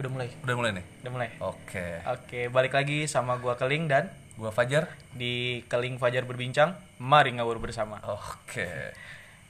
[0.00, 0.28] Udah mulai.
[0.40, 0.84] Udah mulai nih?
[1.04, 1.28] Udah mulai.
[1.38, 1.86] Oke.
[2.08, 4.88] Oke, balik lagi sama gua Keling dan Gua Fajar.
[5.12, 6.72] di Keling Fajar berbincang.
[6.96, 8.00] Mari ngawur bersama.
[8.02, 8.64] Oke.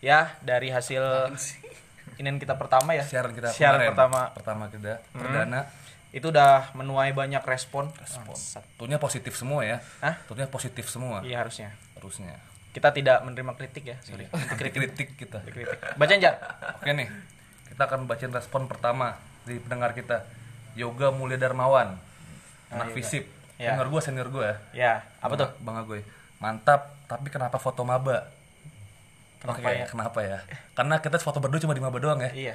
[0.01, 1.29] Ya, dari hasil
[2.17, 3.05] inian kita pertama ya.
[3.05, 3.91] Siaran kita Siaran kemarin.
[3.93, 5.69] pertama Pertama kita perdana.
[6.09, 7.93] itu udah menuai banyak respon.
[8.01, 8.33] Respon.
[8.81, 9.85] Tentunya positif semua ya.
[10.01, 10.17] Hah?
[10.25, 11.21] Tentunya positif semua.
[11.21, 11.77] Iya harusnya.
[11.95, 12.33] Harusnya.
[12.73, 14.25] Kita tidak menerima kritik ya, sorry.
[14.57, 15.45] Kritik kritik kita.
[15.45, 15.77] Kritik.
[16.01, 16.33] Baca aja.
[16.81, 17.13] Oke nih.
[17.69, 20.25] Kita akan bacain respon pertama dari pendengar kita.
[20.75, 21.99] Yoga Mulia Darmawan.
[22.71, 22.97] Anak Yoga.
[22.99, 23.25] fisip.
[23.61, 23.77] Ya.
[23.77, 24.57] Senior gua, senior gua ya.
[24.73, 25.49] Ya, apa tuh?
[25.61, 26.01] Bang Agoy.
[26.41, 28.33] Mantap, tapi kenapa foto maba?
[29.41, 29.87] Kenapa Oke, ya?
[29.89, 30.39] kenapa ya?
[30.73, 32.33] Karena kita foto berdua cuma di maba doang ya.
[32.33, 32.55] Iya.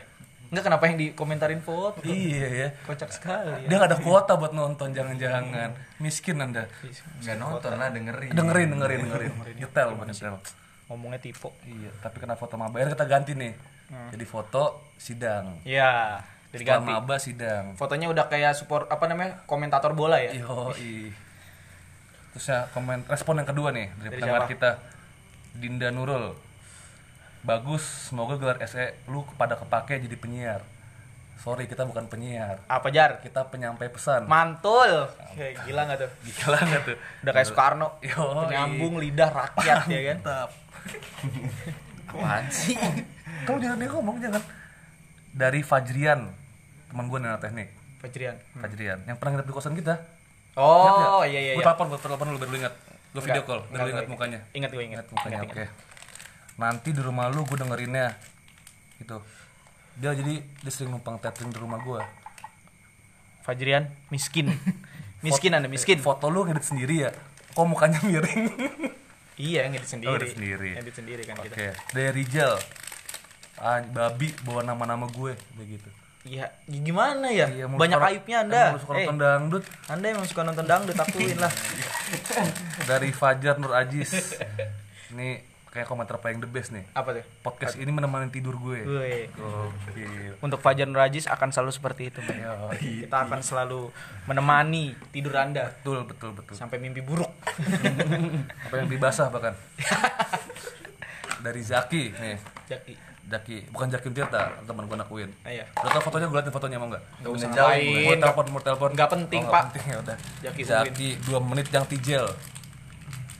[0.49, 2.01] Enggak kenapa yang dikomentarin foto?
[2.05, 2.67] iya ya.
[2.85, 3.65] Kocak sekali.
[3.65, 5.73] Dia gak ada kuota buat nonton, jangan-jangan.
[5.97, 6.69] Miskin anda.
[7.21, 9.31] nggak nonton lah dengerin Dengerin, dengerin, dengerin.
[9.57, 10.35] Nyetel, nyetel.
[10.85, 11.49] Ngomongnya tipe.
[11.65, 12.77] Iya, tapi kena foto maba.
[12.77, 13.53] Akhirnya kita ganti nih.
[14.13, 15.61] Jadi foto sidang.
[15.65, 16.21] Iya,
[16.61, 17.75] Setelah maba sidang.
[17.75, 19.43] Fotonya udah kayak support apa namanya?
[19.49, 20.31] komentator bola ya.
[20.35, 20.71] Yo,
[22.35, 24.51] Terus ya komen respon yang kedua nih dari, Dari pendengar siapa?
[24.51, 24.69] kita
[25.55, 26.35] Dinda Nurul.
[27.45, 30.61] Bagus, semoga gelar SE lu kepada kepake jadi penyiar.
[31.39, 32.57] Sorry, kita bukan penyiar.
[32.65, 33.21] Apa jar?
[33.21, 34.25] Kita penyampai pesan.
[34.25, 35.13] Mantul.
[35.37, 36.11] Kayak gila nggak tuh?
[36.25, 36.97] Gila nggak tuh?
[37.21, 37.87] Udah kayak Soekarno.
[38.09, 40.17] Yo, Nyambung lidah rakyat ya kan.
[40.25, 40.49] Mantap.
[42.15, 42.79] apaan sih
[43.45, 44.43] Kamu jangan dia ngomong jangan.
[45.35, 46.31] Dari Fajrian,
[46.95, 47.75] teman gue nana teknik.
[47.99, 48.39] Fajrian.
[48.55, 49.99] Fajrian, yang pernah nginep di kosan kita.
[50.55, 51.67] Oh, iya iya Gue iya.
[51.67, 52.73] telepon, gue telepon lu biar lu ingat.
[53.11, 54.39] Gue video call, enggak, lu ingat mukanya.
[54.55, 55.05] Ingat gue ingat.
[55.11, 55.65] Mukanya, oke.
[56.55, 58.15] Nanti di rumah lu gue dengerinnya.
[58.95, 59.19] Gitu.
[59.99, 61.99] Dia jadi dia sering numpang tethering di rumah gue.
[63.43, 64.55] Fajrian miskin.
[65.27, 65.99] miskin Anda miskin.
[65.99, 67.11] Foto lu ngedit sendiri ya.
[67.51, 68.47] Kok mukanya miring?
[69.35, 70.07] Iya, ngedit sendiri.
[70.07, 70.71] Oh, ngedit sendiri.
[70.79, 71.51] Ngedit sendiri kan Oke.
[71.51, 71.75] kita.
[71.91, 72.55] Dari Rijal.
[73.59, 75.91] Ah, babi bawa nama-nama gue begitu.
[76.25, 77.45] Iya, gimana ya?
[77.45, 78.61] Iya, Banyak suka- aibnya Anda.
[78.73, 79.63] emang suka Eh, nonton dangdut.
[79.85, 81.53] Anda emang suka nonton dangdut, akuin lah.
[82.89, 84.41] Dari Fajar Nur Ajis.
[85.13, 85.37] Ini
[85.69, 86.81] kayak komentar paling the best nih.
[86.91, 87.25] Apa tuh?
[87.41, 88.79] Podcast ini menemani tidur gue.
[88.81, 89.27] Woi.
[89.29, 90.39] Gokil.
[90.39, 92.19] Untuk Fajar Nurajis akan selalu seperti itu.
[92.23, 93.93] Yo, Kita akan selalu
[94.25, 96.55] menemani tidur Anda betul betul betul.
[96.55, 97.29] sampai mimpi buruk.
[98.65, 99.53] Apa yang dibasah bahkan.
[101.45, 102.37] Dari Zaki nih.
[103.25, 103.73] Jaki.
[103.73, 105.29] Bukan Zaki Tirta, teman gue nakuin.
[105.41, 105.65] Ah, iya.
[105.73, 107.03] Udah tau fotonya gue liatin fotonya mau nggak?
[107.25, 107.73] Gak usah jauh.
[107.73, 108.89] Mau telepon, mau telepon.
[108.93, 109.63] Nggak penting, Oh, Pak.
[109.73, 110.17] penting ya udah.
[110.45, 112.25] Zaki Zaki, dua menit yang tijel.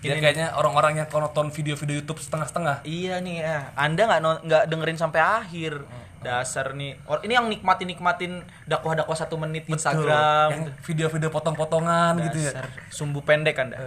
[0.01, 2.85] Dia Ini kayaknya orang-orang yang kalau nonton video-video YouTube setengah-setengah.
[2.85, 3.73] Iya nih ya.
[3.73, 5.81] Anda nggak nggak dengerin sampai akhir.
[6.21, 6.97] Dasar nih.
[7.05, 10.49] Or, ini yang nikmatin nikmatin dakwah-dakwah satu menit di Instagram.
[10.49, 12.65] Yang video-video potong-potongan gitu ya.
[12.89, 13.77] Sumbu pendek Anda.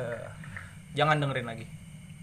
[0.95, 1.67] Jangan dengerin lagi.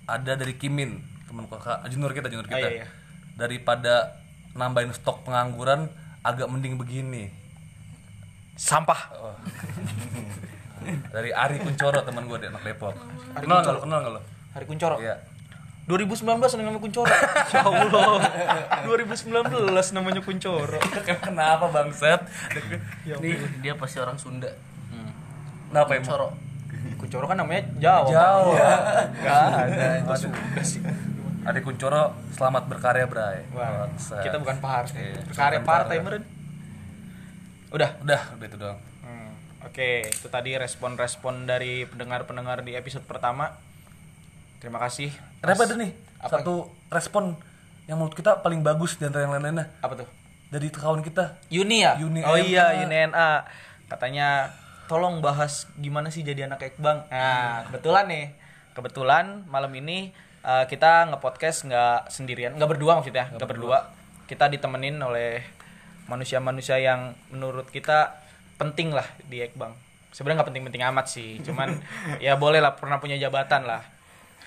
[0.07, 2.67] Ada dari Kimin, teman kakak, junior kita, junior kita.
[2.67, 2.87] iya, iya.
[3.35, 4.19] Daripada
[4.55, 5.91] nambahin stok pengangguran,
[6.23, 7.29] agak mending begini.
[8.55, 9.01] Sampah.
[9.19, 9.35] Oh.
[11.15, 12.95] dari Ari Kuncoro teman gue di anak Depok.
[13.37, 13.79] Kenal nggak lo?
[13.83, 14.21] Kenal nggak lo?
[14.53, 14.97] Hari Kuncoro.
[15.01, 15.15] Iya.
[15.85, 17.09] 2019 ada namanya Kuncoro.
[17.53, 18.21] Ya Allah.
[18.89, 20.79] 2019 namanya Kuncoro.
[21.25, 22.21] Kenapa bangset?
[23.05, 24.49] ini dia pasti orang Sunda
[25.75, 26.07] Kenapa emang?
[26.07, 26.27] coro
[26.95, 28.07] Kuncoro kan namanya Jawa.
[28.07, 28.55] Jauh.
[28.55, 29.85] Enggak ada.
[29.99, 30.81] Itu sudah sih.
[31.45, 33.45] Ari Kuncoro selamat berkarya, Bray.
[33.53, 35.13] Wah, kita bukan partai.
[35.13, 35.97] Iya, Berkarya partai partai.
[36.01, 36.23] meren.
[37.69, 37.89] Udah.
[38.01, 38.79] Udah, udah itu doang.
[39.05, 39.29] Hmm,
[39.61, 43.53] Oke, itu tadi respon-respon dari pendengar-pendengar di episode pertama.
[44.57, 45.13] Terima kasih.
[45.37, 45.91] Kenapa ada nih?
[46.17, 46.41] Apa?
[46.41, 47.37] Satu respon
[47.85, 50.09] yang menurut kita paling bagus di antara yang lain-lainnya Apa tuh?
[50.49, 51.37] dari kawan kita.
[51.53, 51.93] Uni ya?
[52.01, 53.45] Uni oh iya, Uni NA.
[53.85, 54.49] Katanya
[54.89, 57.05] tolong bahas gimana sih jadi anak ekbang.
[57.05, 58.25] Nah, kebetulan nih.
[58.73, 60.09] Kebetulan malam ini
[60.45, 63.89] uh, kita nge-podcast nggak sendirian, nggak berdua maksudnya, nggak berdua.
[64.29, 65.41] Kita ditemenin oleh
[66.05, 68.21] manusia-manusia yang menurut kita
[68.61, 69.73] penting lah di ekbang.
[70.13, 71.81] Sebenarnya nggak penting-penting amat sih, cuman
[72.25, 73.83] ya boleh lah pernah punya jabatan lah.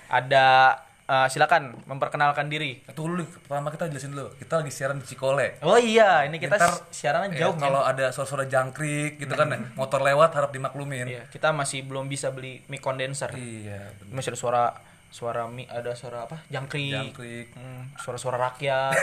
[0.09, 0.73] Ada
[1.05, 2.81] uh, silakan memperkenalkan diri.
[2.81, 4.33] Itu dulu pertama kita jelasin dulu.
[4.39, 5.61] Kita lagi siaran di Cikole.
[5.61, 7.69] Oh iya, ini kita Ntar, siarannya eh, jauh men.
[7.69, 11.05] kalau ada suara-suara jangkrik gitu kan, motor lewat harap dimaklumin.
[11.05, 13.29] Iya, kita masih belum bisa beli mic condenser.
[13.37, 14.13] Iya, bener.
[14.17, 14.63] Masih ada suara
[15.09, 16.37] suara mic, ada suara apa?
[16.53, 16.93] Jangkrik.
[16.93, 17.47] Jangkrik.
[17.57, 18.93] Hmm, suara-suara rakyat.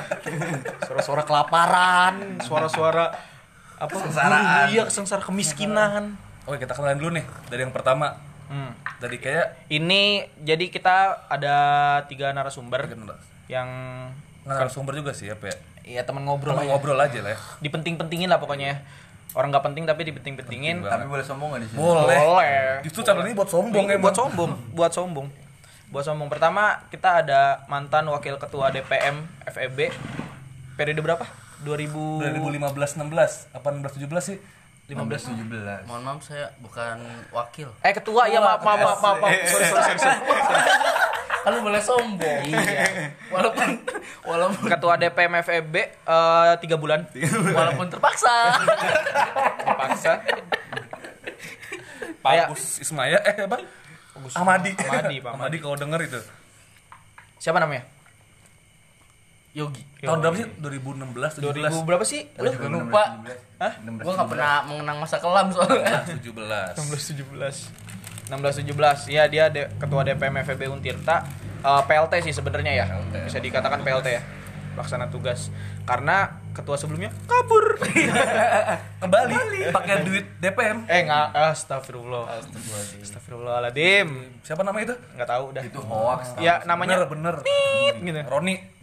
[0.86, 3.16] suara-suara kelaparan, suara-suara
[3.80, 3.90] apa?
[3.92, 4.66] Kesengsaraan.
[4.72, 6.16] Iya, kesengsara kemiskinan.
[6.46, 8.16] Oke, kita kenalin dulu nih dari yang pertama.
[8.46, 8.70] Hmm.
[9.02, 11.56] Tadi kayak Ini jadi kita ada
[12.06, 12.86] tiga narasumber
[13.50, 13.68] yang
[14.46, 15.56] nggak sumber juga sih apa ya?
[15.86, 16.70] ya teman ngobrol Cuma aja.
[16.70, 17.38] ngobrol aja lah ya.
[17.62, 18.66] Dipenting-penting-penting lah pokoknya.
[18.66, 18.76] ya.
[19.36, 20.80] Orang nggak penting tapi dipenting-pentingin.
[20.80, 22.16] Penting tapi boleh sombong gak di sini Boleh.
[22.16, 22.80] Boleh.
[22.80, 24.04] Justru channel ini buat sombong Ini emang.
[24.08, 25.28] buat sombong, buat sombong.
[25.92, 26.28] Buat sombong.
[26.32, 29.92] Pertama kita ada mantan wakil ketua DPM FEB
[30.80, 31.24] periode berapa?
[31.64, 31.88] 2000
[32.36, 34.36] 2015 16 18 17 sih
[34.86, 36.96] 15 Mohon maaf saya bukan
[37.34, 37.68] wakil.
[37.82, 39.16] Eh ketua ya maaf maaf maaf maaf.
[39.18, 39.34] maaf.
[39.44, 39.98] Sorry sorry sorry.
[39.98, 40.18] sorry.
[41.42, 42.42] Kalau boleh sombong.
[42.42, 43.10] Iya.
[43.30, 43.68] Walaupun
[44.22, 47.06] walaupun Ketua DPM FEB eh, tiga bulan
[47.50, 48.62] walaupun terpaksa.
[49.62, 50.12] dipaksa.
[52.22, 53.58] Pak Kayak- Agus Ismaya eh apa
[54.34, 56.20] Amadi Amadi, Pak Amadi kalau denger itu
[57.38, 57.86] Siapa namanya?
[59.56, 59.82] Yogi.
[60.04, 62.20] tahun berapa sih 2016 17 2000 berapa sih?
[62.36, 62.50] Lu?
[62.52, 63.02] Gue lupa.
[63.56, 63.72] Hah?
[63.80, 66.04] Gue gak pernah mengenang masa kelam soalnya.
[66.04, 67.72] 17 16 17.
[68.28, 69.08] 16 17.
[69.08, 71.24] Iya dia de- ketua DPM FEB Untirta.
[71.64, 72.86] Eh, PLT sih sebenarnya ya.
[73.24, 74.22] Bisa dikatakan PLT ya.
[74.76, 75.48] Pelaksana tugas.
[75.88, 77.80] Karena ketua sebelumnya kabur.
[79.02, 79.34] kembali
[79.72, 82.28] pakai duit DPM eh nggak astagfirullah.
[83.00, 84.36] Astagfirullahaladzim.
[84.44, 85.62] siapa nama itu Nggak tahu dah.
[85.64, 86.36] Itu hoax.
[86.44, 88.20] Ya namanya bener bener Tit, gitu.
[88.28, 88.75] Roni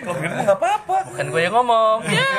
[0.00, 2.02] kalau gitu nggak apa-apa Kan gue yang ngomong.
[2.04, 2.24] Ya.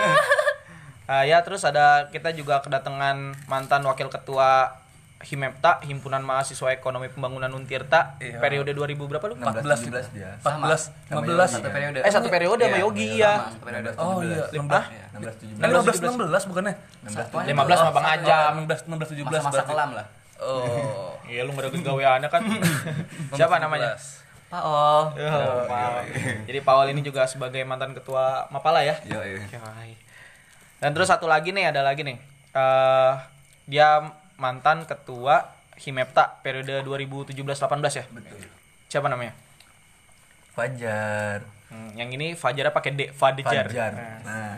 [1.06, 3.14] Ah, ya terus ada kita juga kedatangan
[3.46, 4.74] mantan wakil ketua
[5.22, 8.42] Himepta Himpunan Mahasiswa Ekonomi Pembangunan Untirta Iya.
[8.42, 9.38] periode 2000 berapa lu?
[9.38, 10.34] 14 17 dia.
[10.42, 12.00] 14 Sama 15 Satu periode.
[12.02, 13.38] Eh satu periode sama Yogi ya.
[13.38, 13.90] Sama, satu periode.
[13.96, 14.86] oh iya Hah?
[15.14, 15.94] 16 Nah, 17.
[15.94, 16.74] 15 16 bukannya
[17.06, 18.52] 16 15 sama Bang Ajam.
[18.66, 19.70] 16 16 17 Masa-masa berarti.
[19.70, 20.06] kelam lah.
[20.42, 22.42] oh Iya lu nggak ada kegaweannya kan.
[23.38, 23.94] Siapa namanya?
[24.56, 25.04] Pak Oh.
[25.12, 25.96] Oh, Paul.
[26.46, 28.96] Jadi Paul ini juga sebagai mantan ketua Mapala ya.
[29.04, 29.44] Yo, iya.
[29.46, 29.92] Yoi.
[30.78, 32.16] Dan terus satu lagi nih, ada lagi nih.
[32.52, 33.12] Eh
[33.68, 34.00] dia
[34.36, 37.36] mantan ketua Himepta periode 2017-18
[37.94, 38.06] ya.
[38.10, 38.40] Betul.
[38.88, 39.36] Siapa namanya?
[40.50, 41.44] Fajar.
[41.68, 43.68] Hmm, yang ini Fajarnya pakai D, Fajar.
[43.68, 43.92] Fajar.
[43.92, 44.54] Nah, Nah,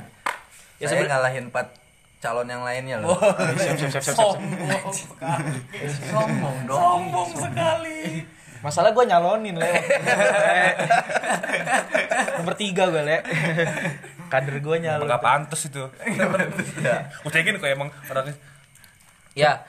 [0.77, 1.73] Ya, saya seben- ngalahin 4
[2.19, 3.17] calon yang lainnya loh.
[3.57, 4.37] siap, siap, siap, siap, siap.
[6.07, 6.77] Sombong dong.
[6.77, 8.21] sombong sekali
[8.67, 9.63] Masalah gue nyalonin le.
[12.43, 13.23] Nomor tiga gue le.
[14.27, 15.07] Kader gue nyalon.
[15.07, 18.35] nggak pantas itu gue cekin kok emang orangnya
[19.31, 19.63] Ya,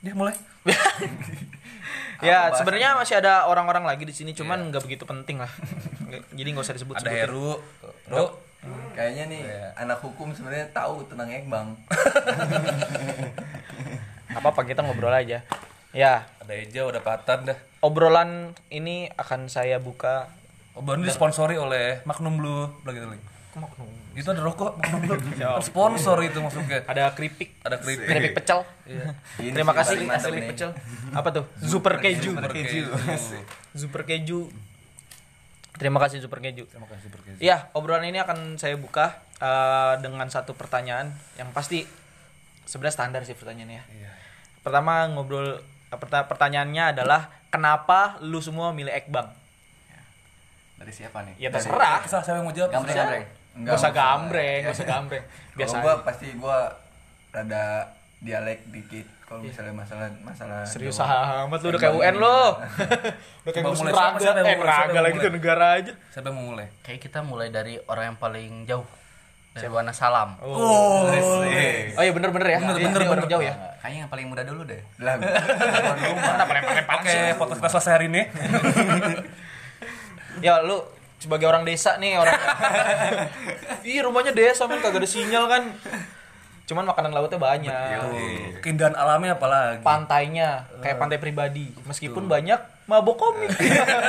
[0.00, 0.32] dia mulai
[2.24, 5.52] ya sebenarnya masih ada orang-orang lagi di sini, cuman nggak begitu penting lah.
[6.32, 6.96] Jadi nggak usah disebut.
[7.04, 7.60] ada Heru
[8.08, 8.26] Ru
[8.96, 9.44] Kayaknya nih
[9.76, 11.76] anak hukum sebenarnya tahu tentang Ekbang.
[14.32, 15.44] Apa apa kita ngobrol aja.
[15.94, 17.58] Ya, ada Eja udah Patan dah.
[17.78, 20.26] Obrolan ini akan saya buka.
[20.74, 22.66] Obrolan ini disponsori oleh Magnum Blue.
[22.82, 22.98] Lagi.
[22.98, 23.34] Lagi
[24.14, 25.18] itu ada rokok Magnum Blue.
[25.70, 26.82] Sponsor itu maksudnya.
[26.90, 28.06] Ada keripik, ada keripik.
[28.06, 28.66] Keripik pecel.
[29.42, 29.96] Ini Terima sih kasih.
[30.26, 30.70] keripik pecel.
[31.14, 31.44] Apa tuh?
[31.62, 32.34] Super keju.
[32.34, 32.82] Super keju.
[33.74, 34.40] Super keju.
[35.74, 36.70] Terima kasih super keju.
[36.70, 37.38] terima kasih Super keju.
[37.42, 41.10] Iya, obrolan ini akan saya buka eh, dengan satu pertanyaan.
[41.34, 41.78] Yang pasti
[42.66, 43.82] sebenarnya standar sih pertanyaannya.
[43.82, 44.10] Iya.
[44.62, 45.58] Pertama ngobrol
[46.00, 49.30] pertanyaannya adalah kenapa lu semua milih Ekbang?
[50.78, 51.34] Dari siapa nih?
[51.38, 52.02] Ya terserah.
[52.04, 53.26] Terserah siapa yang mau jawab Gambreng, gambreng.
[53.54, 55.24] Gak usah gambreng, gak usah gambreng.
[55.54, 56.58] Biasa Kalau gua pasti gua
[57.30, 57.94] rada
[58.24, 61.48] dialek dikit kalau misalnya masalah masalah Serius Jawa.
[61.48, 62.40] amat lu udah kayak UN lo.
[63.44, 63.96] udah kayak siapa?
[63.96, 65.92] raga, eh raga lagi tuh negara aja.
[66.12, 68.84] siapa yang mau mulai Kayak kita mulai dari orang yang paling jauh.
[69.54, 70.34] Dari Wana Salam.
[70.42, 71.06] Oh.
[71.06, 71.94] Resik.
[71.94, 72.58] Oh iya bener-bener ya.
[72.58, 73.30] Bener, Dia- bener, dia orang bener.
[73.30, 73.54] jauh ya.
[73.78, 74.82] Kayaknya yang paling muda dulu deh.
[74.98, 75.14] Lah,
[76.26, 78.22] Mana paling-paling oke foto kita selesai hari ini
[80.40, 80.82] Ya lu
[81.16, 82.34] sebagai orang desa nih orang
[83.86, 85.70] Ih rumahnya desa men kagak ada sinyal kan
[86.64, 87.72] Cuman makanan lautnya banyak
[88.58, 93.48] keindahan alamnya apalagi Pantainya kayak pantai pribadi Meskipun banyak mabok komik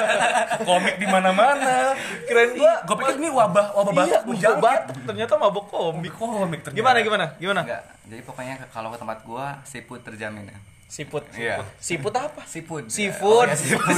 [0.67, 5.33] komik di mana-mana Keren gua gue pikir ini wabah wabah Iya, batuk mabok batuk ternyata
[5.35, 6.75] mabok komik komik ternyata.
[6.75, 7.25] Gimana gimana?
[7.35, 7.61] Gimana?
[7.61, 7.81] Enggak.
[8.05, 10.59] Jadi pokoknya ke- kalau ke tempat gua seafood terjamin ya.
[10.85, 11.65] Siput Iya.
[11.77, 12.45] Siput apa?
[12.45, 12.85] Seafood.
[12.87, 13.55] Seafood Oh, ya.
[13.55, 13.95] Siput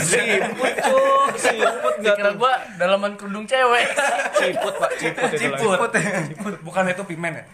[0.85, 3.85] cuy Siput gak Kira tuh gua dalaman kerudung cewek.
[4.39, 5.89] Ciput pak Ciput itu Ciput.
[5.89, 6.31] lagi.
[6.31, 6.53] Ciput.
[6.61, 7.45] bukan itu pimen ya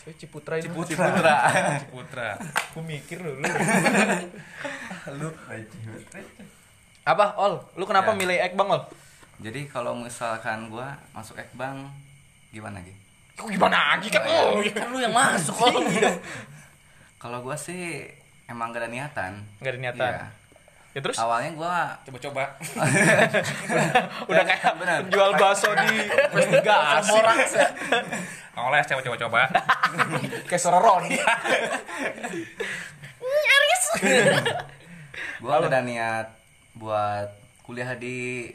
[0.00, 1.36] Saya Ciputra itu Ciputra
[1.84, 3.44] Ciputra Aku mikir dulu
[5.20, 5.28] lu
[7.04, 7.60] Apa Ol?
[7.76, 8.16] Lu kenapa Ya.
[8.16, 8.82] milih Ekbang Ol?
[9.40, 11.88] Jadi kalau misalkan gua masuk Ekbang
[12.48, 12.96] gimana gitu?
[13.36, 14.20] Kok gimana lagi kan?
[14.24, 14.72] Oh, iya.
[14.76, 15.56] Kan lu yang masuk.
[17.22, 18.04] Kalau gua sih
[18.44, 19.32] emang gak ada niatan.
[19.60, 20.12] Nggak ada niatan.
[20.12, 20.24] Iya.
[20.90, 21.14] Ya terus?
[21.22, 22.50] Awalnya gua coba-coba
[24.30, 24.98] Udah kayak benar.
[25.06, 27.14] penjual bakso di investigasi.
[28.58, 29.40] oleh coba coba coba
[30.50, 31.06] Kayak Sororon.
[35.40, 36.26] gua gak ada niat
[36.74, 37.30] buat
[37.62, 38.50] kuliah di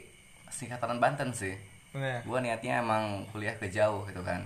[0.52, 1.56] Singkatan Banten sih.
[1.96, 2.20] Nah.
[2.28, 4.44] Gua niatnya emang kuliah ke jauh gitu kan.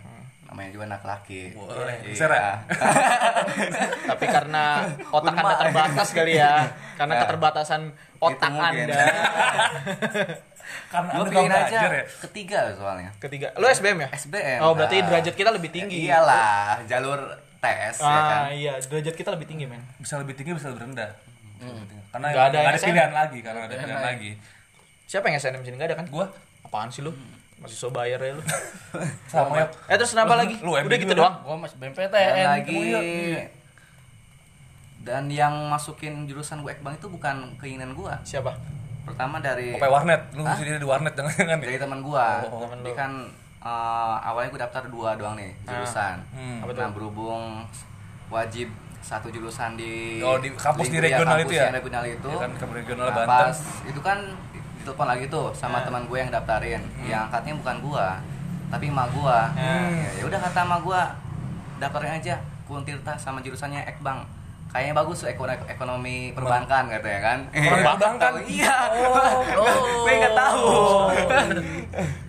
[0.50, 1.54] Namanya juga anak laki.
[1.54, 1.96] Boleh.
[2.04, 2.58] Iya.
[4.10, 4.64] Tapi karena
[5.08, 6.66] otak Anda terbatas kali ya.
[6.98, 7.20] Karena Ya.
[7.22, 7.80] keterbatasan
[8.18, 8.58] otak Itu.
[8.60, 9.02] Anda.
[10.86, 12.04] Karena gue pilih nggak aja belajar ya?
[12.20, 13.50] ketiga soalnya Ketiga.
[13.56, 14.08] Lu SBM ya?
[14.12, 16.04] SBM Oh, berarti derajat kita lebih tinggi.
[16.04, 17.18] iyalah jalur
[17.58, 19.82] tes ya kan Ah, iya, derajat kita lebih tinggi, men.
[19.96, 21.10] Bisa lebih tinggi, bisa lebih rendah.
[22.10, 22.86] Karena Nggak ada ada SNM.
[22.88, 24.30] pilihan lagi, karena nggak ada pilihan lagi.
[25.04, 25.74] Siapa yang SNM sini?
[25.74, 26.06] Enggak ada kan?
[26.08, 26.26] Gua
[26.62, 27.10] Apaan sih lu?
[27.60, 28.42] Masih so bayar ya lu.
[29.32, 29.66] sama ya.
[29.86, 30.56] eh terus kenapa lagi?
[30.58, 31.34] Lu Udah gitu doang.
[31.40, 32.46] Gua masih BMPTN.
[32.48, 33.44] lagi iya.
[35.00, 38.52] dan yang masukin jurusan gue ekbang itu bukan keinginan gue Siapa?
[39.00, 40.28] pertama dari Apa warnet?
[40.32, 41.64] Lu mesti di warnet jangan-jangan ya?
[41.64, 43.12] dari teman gua Oh, temen dia kan
[43.60, 46.60] eh, awalnya gue daftar dua doang nih jurusan Hmm.
[46.62, 47.64] Nah berhubung
[48.28, 48.68] wajib
[49.00, 51.72] satu jurusan di Oh, di kampus di regional itu ya?
[51.72, 53.28] regional itu Iya kan, regional Nah, Banten.
[53.48, 53.56] pas
[53.88, 54.18] itu kan
[54.80, 55.82] ditelepon lagi tuh sama Ah.
[55.82, 57.06] teman gue yang daftarin Hmm.
[57.06, 58.06] yang angkatnya bukan gua
[58.66, 59.92] tapi emak gua Ah.
[59.92, 61.02] ya ya udah kata emak gua
[61.76, 64.22] daftarin aja Kuntirta sama jurusannya Ekbang
[64.70, 68.32] kayaknya bagus tuh ekonomi, ekonomi perbankan katanya kan Ekonomi perbankan?
[68.46, 68.76] iya
[69.52, 69.66] Oh.
[70.06, 70.66] gue nggak tahu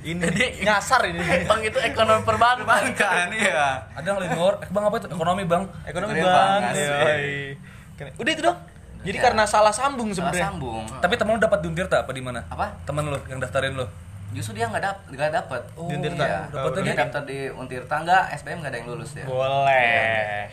[0.01, 0.25] Ini
[0.59, 1.21] nyasar ini.
[1.45, 2.65] Bang itu ekonomi perbankan.
[2.65, 5.07] perbankan iya Ada yang lain luar, eh bang apa itu?
[5.07, 5.63] Ekonomi bang.
[5.85, 6.61] Ekonomi Ekonomi bang.
[6.65, 8.09] bang.
[8.17, 8.57] Udah itu dong.
[9.01, 9.23] Jadi Ya.
[9.23, 10.45] karena salah sambung salah sebenarnya.
[10.47, 12.39] sambung Tapi temen lu dapat di Untirta apa di mana?
[12.45, 13.85] apa Temen lu yang daftarin lu.
[14.31, 16.23] justru dia nggak dap nggak dapet Di Untirta?
[16.23, 16.39] iya.
[16.47, 20.47] Dapet dia daftar di Untirta nggak SBM nggak ada yang lulus ya Boleh.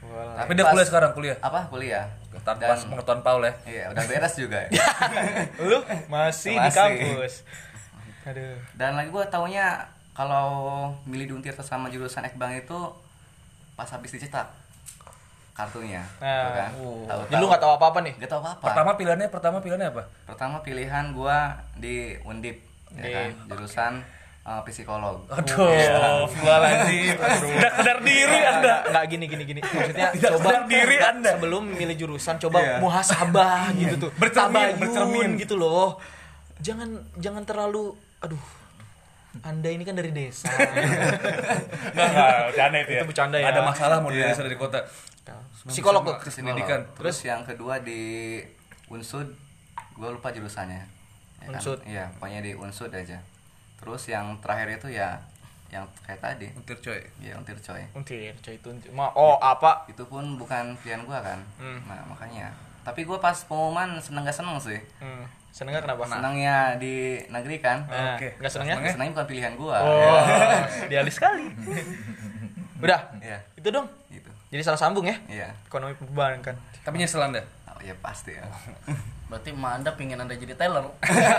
[0.00, 0.34] Boleh.
[0.34, 1.36] Tapi dia kuliah sekarang kuliah.
[1.38, 2.06] apa kuliah
[2.38, 3.52] Tanpa dan pengetahuan Paul ya.
[3.66, 4.70] iya udah beres juga ya.
[5.62, 6.74] Lu masih di Masih.
[6.74, 7.34] kampus.
[8.24, 8.56] Aduh.
[8.74, 9.66] dan lagi gue taunya
[10.10, 10.48] kalau
[11.04, 12.78] milih di Untirta sama jurusan Ekbang itu
[13.72, 14.48] pas habis dicetak
[15.58, 17.02] kartunya Nah, kan oh.
[17.02, 18.14] tahu Jadi lu nggak tahu apa-apa nih?
[18.14, 20.02] nggak tahu apa apa Pertama pilihannya pertama pilihannya apa?
[20.24, 21.38] pertama pilihan gua
[21.74, 23.12] di Undip ya Undip.
[23.12, 23.92] kan jurusan
[24.42, 27.16] uh, psikolog Aduh, Astagfirullahaladzim.
[27.52, 28.74] Tidak sadar diri Anda.
[28.82, 29.60] Enggak, gini gini gini.
[29.60, 31.30] Maksudnya Tidak coba sadar diri Anda.
[31.34, 32.76] sebelum milih jurusan coba Iya.
[32.78, 34.10] muhasabah gitu tuh.
[34.14, 35.30] Bercermin, Tabayun bercermin.
[35.36, 35.98] gitu loh.
[36.58, 38.40] Jangan jangan terlalu aduh.
[39.40, 40.48] Anda ini kan dari desa.
[41.92, 42.98] Enggak, enggak, bercanda itu ya.
[42.98, 43.46] Itu bercanda ya.
[43.48, 44.32] Ada masalah mau dari Iya.
[44.32, 44.78] desa dari kota.
[45.68, 46.16] Psikolog tuh.
[46.34, 46.80] Pendidikan.
[46.92, 48.40] terus yang kedua di
[48.86, 49.28] Unsud
[49.92, 50.80] gua lupa jurusannya
[51.38, 51.50] Ya kan?
[51.54, 51.78] Unsud.
[51.84, 53.20] iya pokoknya di Unsud aja
[53.76, 55.14] terus yang terakhir itu ya
[55.68, 56.98] yang kayak tadi Untir coy.
[57.20, 58.66] ya Untir coy Untir, coy itu.
[58.66, 58.88] untir.
[58.90, 59.84] Ma, oh, apa?
[59.86, 61.84] itu pun bukan pilihan gua kan Hmm.
[61.84, 62.48] nah makanya
[62.80, 65.28] tapi gua pas pengumuman seneng gak seneng sih Hmm.
[65.50, 66.04] Seneng nggak kenapa?
[66.06, 66.94] senangnya di
[67.26, 68.32] negeri kan Nah, Oke.
[68.34, 68.74] Enggak senengnya?
[68.74, 68.92] Senengnya?
[68.94, 70.20] senangnya bukan pilihan gua Oh,
[70.86, 71.44] idealis sekali.
[72.78, 73.00] Udah.
[73.18, 73.38] Iya.
[73.54, 73.90] Itu dong.
[74.48, 75.16] Jadi salah sambung ya.
[75.28, 76.56] iya Ekonomi perbankan.
[76.80, 77.44] Tapi nyesel Anda.
[77.68, 78.48] oh, ya pasti ya
[79.28, 80.88] Berarti emak Anda pingin Anda jadi teller.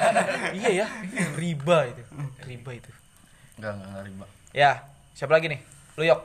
[0.61, 0.87] iya ya.
[1.33, 2.03] Riba itu.
[2.45, 2.91] Riba itu.
[3.57, 4.25] Enggak, enggak, enggak riba.
[4.53, 4.71] Ya,
[5.17, 5.59] siapa lagi nih?
[5.97, 6.21] Lu Yok.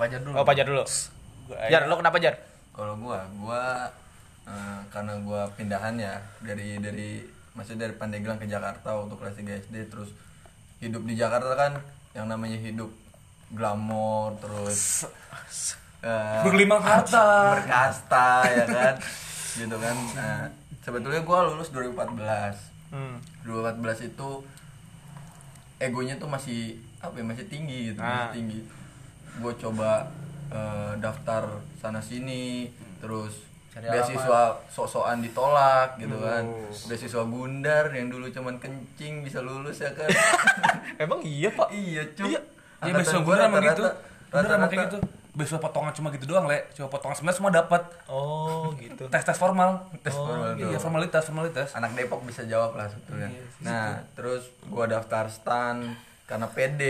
[0.00, 0.34] Pajar dulu.
[0.40, 0.84] Oh, Pajar dulu.
[1.68, 2.34] Jar, lu kenapa Jar?
[2.72, 3.88] Kalau gua, gua
[4.48, 7.24] eh, karena gua pindahan ya dari dari
[7.56, 10.12] maksudnya dari Pandeglang ke Jakarta untuk kelas 3 SD terus
[10.84, 11.72] hidup di Jakarta kan
[12.12, 12.92] yang namanya hidup
[13.52, 15.08] glamor terus
[16.06, 17.26] eh, Bergelimang harta.
[17.52, 18.94] berkasta ya kan
[19.58, 20.46] gitu kan nah,
[20.78, 23.18] sebetulnya gua lulus 2014 Hmm.
[23.42, 24.28] 2014 itu
[25.76, 26.60] egonya tuh masih
[26.98, 28.30] apa ya masih tinggi gitu Ah.
[28.30, 28.60] masih tinggi
[29.36, 30.06] gue coba
[30.48, 31.42] eh, daftar
[31.76, 36.70] sana sini terus Cari beasiswa sok-sokan ditolak gitu kan Oh.
[36.86, 40.08] beasiswa bundar yang dulu cuman kencing bisa lulus ya kan
[41.02, 41.68] Emang iya, Pak?
[41.68, 42.40] iya cuy Iya.
[42.78, 43.82] Iya besok gue emang gitu.
[44.30, 44.98] Bener emang kayak gitu.
[45.36, 46.64] Besok potongan cuma gitu doang, Le.
[46.72, 47.82] Cuma potongan sebenarnya semua dapat.
[48.08, 49.04] Oh, gitu.
[49.06, 49.84] Tes-tes formal.
[50.00, 50.80] tes formal Iya, doang.
[50.80, 51.68] formalitas, formalitas.
[51.72, 53.28] anak Depok bisa jawab lah sebetulnya.
[53.28, 55.92] Iya, nah, terus gua daftar stan
[56.24, 56.82] karena PD.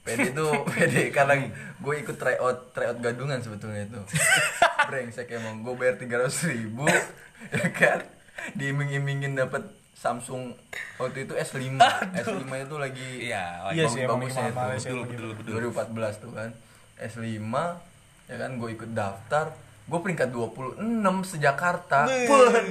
[0.00, 1.40] PD tuh PD karena
[1.76, 4.00] gue ikut tryout tryout gadungan sebetulnya itu.
[4.88, 6.84] Brengsek emang gue bayar tiga ribu
[7.52, 8.00] ya kan
[8.54, 9.60] diiming-imingin dapat
[9.92, 10.56] Samsung
[10.96, 11.76] waktu itu S5
[12.16, 15.04] S5 itu lagi Iya, Iya sih, emang bagus-bagusnya mahal-mahal itu sih, Betul,
[15.36, 15.70] betul, betul.
[15.76, 16.50] 2014 tuh kan
[17.00, 17.54] S5
[18.26, 19.50] ya kan gue ikut daftar
[19.82, 20.78] gue peringkat 26
[21.26, 22.06] sejakarta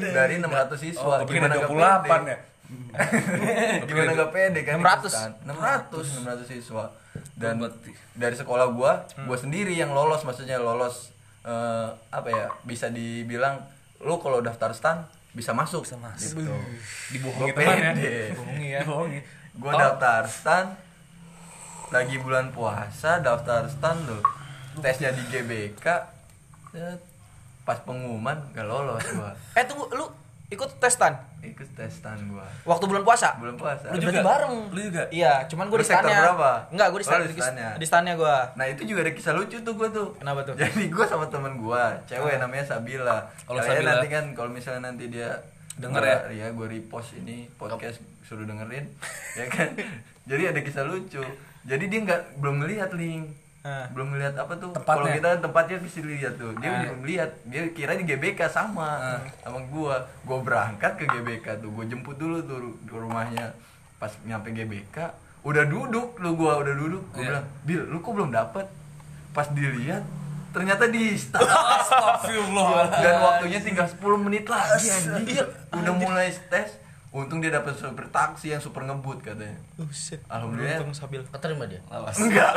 [0.08, 2.32] dari 600 siswa Oh, gue nggak 28 pede?
[2.32, 2.38] ya.
[3.84, 5.04] gimana gak pede kan 600.
[5.04, 5.32] ikutan?
[5.44, 6.86] 600 600 siswa
[7.34, 7.58] dan
[8.14, 9.26] dari sekolah gua Hmm.
[9.26, 11.10] gua sendiri yang lolos maksudnya lolos
[11.42, 13.58] eh, apa ya bisa dibilang
[14.00, 14.98] lu kalau daftar stan
[15.32, 16.40] bisa masuk bisa masuk.
[16.40, 16.54] gitu.
[17.10, 17.92] Dibohongi Gua teman ya.
[17.92, 18.14] pede.
[18.34, 18.80] Bohongi ya.
[18.80, 19.20] Dibohongi.
[19.56, 20.66] gua daftar stan
[21.90, 24.22] lagi bulan puasa daftar stan tuh
[24.78, 25.86] tesnya di GBK
[27.62, 30.06] pas pengumuman gak lolos gua Eh, tunggu, lu
[30.48, 33.38] ikut testan ikut tes stan gua waktu bulan puasa?
[33.38, 34.22] bulan puasa Lu Berarti juga?
[34.22, 34.54] bareng.
[34.68, 35.04] Lu juga?
[35.10, 36.24] Iya, cuman gue Lu di sektor stannya.
[36.28, 36.52] berapa?
[36.70, 37.70] Enggak, gue di Oh, stan di stannya.
[37.74, 38.36] di stannya gue.
[38.54, 40.08] Nah itu juga ada kisah lucu tuh gue tuh.
[40.16, 40.54] Kenapa tuh?
[40.54, 43.18] Jadi gue sama temen gue, cewek namanya Sabila.
[43.42, 43.90] Kalau Sabila.
[43.96, 45.32] nanti kan kalau misalnya nanti dia
[45.76, 46.18] Denger Gua- ya?
[46.30, 48.84] Iya, gue repost ini podcast suruh dengerin,
[49.40, 49.70] ya kan.
[50.26, 51.24] Jadi ada kisah lucu.
[51.62, 53.92] Jadi dia nggak belum melihat link, Ah.
[53.92, 54.72] belum melihat apa tuh.
[54.74, 57.30] Kalau kita tempatnya bisa lihat tuh, dia belum lihat.
[57.44, 59.20] Dia kira di GBK sama Ah.
[59.42, 60.08] sama gua.
[60.24, 63.52] Gua berangkat ke GBK tuh, gue jemput dulu tuh ke rumahnya.
[63.98, 65.12] Pas nyampe GBK,
[65.42, 67.04] udah duduk lu gua udah duduk.
[67.10, 67.28] Gua Iya.
[67.30, 68.64] bilang, "Bil, lu kok belum dapet?"
[69.30, 70.08] Pas dilihat,
[70.50, 72.88] ternyata di Astagfirullah.
[72.96, 75.36] dan waktunya tinggal 10 menit lagi anjing.
[75.70, 76.79] Udah mulai tes.
[77.10, 79.58] Untung dia dapat supir taksi yang super ngebut katanya.
[79.74, 80.22] Buset.
[80.30, 80.78] Alhamdulillah.
[80.78, 81.26] Beruntung Sabil.
[81.26, 81.82] Keterima dia.
[81.90, 82.54] Enggak.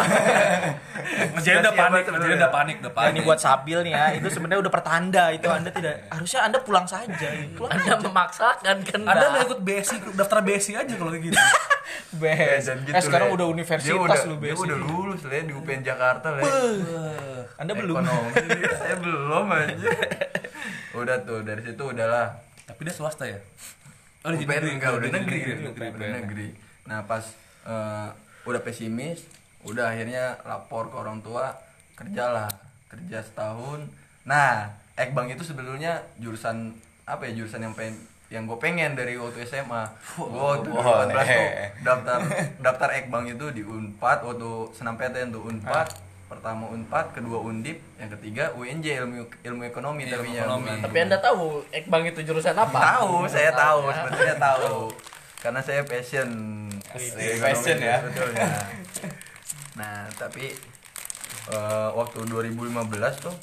[1.32, 2.12] Ngerjain udah panik, sebenarnya?
[2.12, 3.12] ngerjain udah panik, udah Nah, panik.
[3.12, 6.84] ini buat Sabil nih ya, itu sebenarnya udah pertanda itu Anda tidak harusnya Anda pulang
[6.84, 7.28] saja.
[7.56, 9.00] Pulang Anda memaksakan kan.
[9.02, 11.36] Anda nggak ikut BSI, daftar BSI aja kalau kayak gitu.
[12.20, 12.62] Bes.
[12.68, 13.34] Dan gitu, eh sekarang Le.
[13.34, 14.60] udah Dia universitas udah, lu Dia Bes.
[14.60, 16.44] udah lulus le di UPN Jakarta le.
[17.56, 17.96] Anda belum.
[17.96, 18.36] Ekonomi,
[18.84, 19.88] saya belum aja.
[20.92, 22.36] Udah tuh dari situ udahlah.
[22.62, 23.40] Tapi dia swasta ya?
[24.22, 26.08] Oh, di UPN negeri, enggak udah negeri, negeri, udah negeri.
[26.14, 26.48] negeri.
[26.86, 27.24] Nah pas
[27.66, 28.08] eh,
[28.46, 29.26] udah pesimis,
[29.66, 31.58] udah akhirnya lapor ke orang tua
[31.98, 32.46] kerjalah
[32.86, 33.82] kerja setahun.
[34.22, 37.96] Nah Ekbang itu sebetulnya jurusan apa ya jurusan yang pengen
[38.32, 41.48] yang gue pengen dari waktu SMA gue waktu di 18 tuh
[41.84, 42.18] daftar
[42.64, 45.92] daftar Ekbang itu di Unpad waktu senam PTN tuh Unpad
[46.32, 50.70] pertama Unpad kedua Undip yang ketiga UNJ ilmu ilmu ekonomi Ilmu tapi ekonomi.
[50.80, 52.78] Tapi Anda tahu Ekbang itu jurusan apa?
[52.98, 53.94] tahu saya tahu ya.
[53.98, 54.76] sebetulnya tahu
[55.38, 56.28] karena saya passion
[56.88, 57.96] Ekonomi passion ya.
[58.00, 58.48] sebetulnya.
[59.74, 60.52] nah tapi
[61.46, 62.72] eh, waktu 2015
[63.20, 63.34] tuh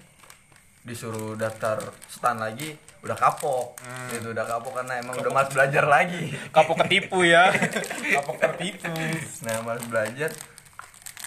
[0.82, 1.78] disuruh daftar
[2.08, 4.12] stan lagi udah kapok Hmm.
[4.12, 7.48] gitu udah kapok karena emang udah malas belajar lagi Kapok ketipu ya.
[8.16, 8.92] Kapok tertipu.
[9.42, 10.30] nah malas belajar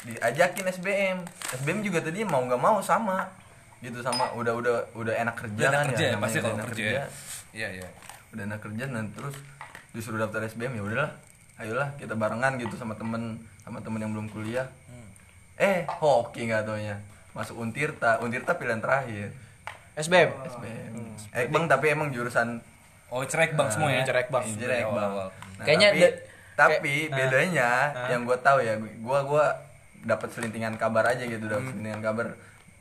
[0.04, 1.18] diajakin SBM
[1.54, 3.30] SBM juga tadi mau nggak mau sama
[3.78, 6.66] gitu sama udah udah udah enak kerja Udah enak kan kerja ya, pasti kalau enak
[6.68, 6.82] kerja.
[6.82, 7.04] ya.
[7.52, 7.88] Iya, iya.
[8.30, 9.36] udah enak kerja dan terus
[9.90, 11.10] disuruh daftar SBM ya udahlah
[11.56, 13.22] ayolah kita barengan gitu sama temen
[13.60, 14.66] sama temen yang belum kuliah
[15.54, 16.96] eh hoki nggak taunya
[17.32, 19.30] masuk Untirta Untirta pilihan terakhir
[19.94, 20.30] SBM.
[20.42, 20.92] SBM
[21.30, 22.58] eh bang tapi emang jurusan
[23.06, 24.02] Oh, cerek bang semua ya?
[24.02, 24.40] Cerek bang.
[24.42, 25.28] Injek bang awal-awal.
[25.28, 26.16] Nah, Kayaknya tapi, de-
[26.54, 26.72] tapi
[27.04, 27.68] kayak- bedanya
[28.08, 29.44] yang gue tahu ya gua gua
[30.02, 32.26] dapat selintingan kabar aja gitu dapat selintingan kabar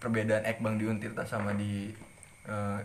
[0.01, 1.93] perbedaan Ekbang di Untirta sama di
[2.49, 2.79] eh,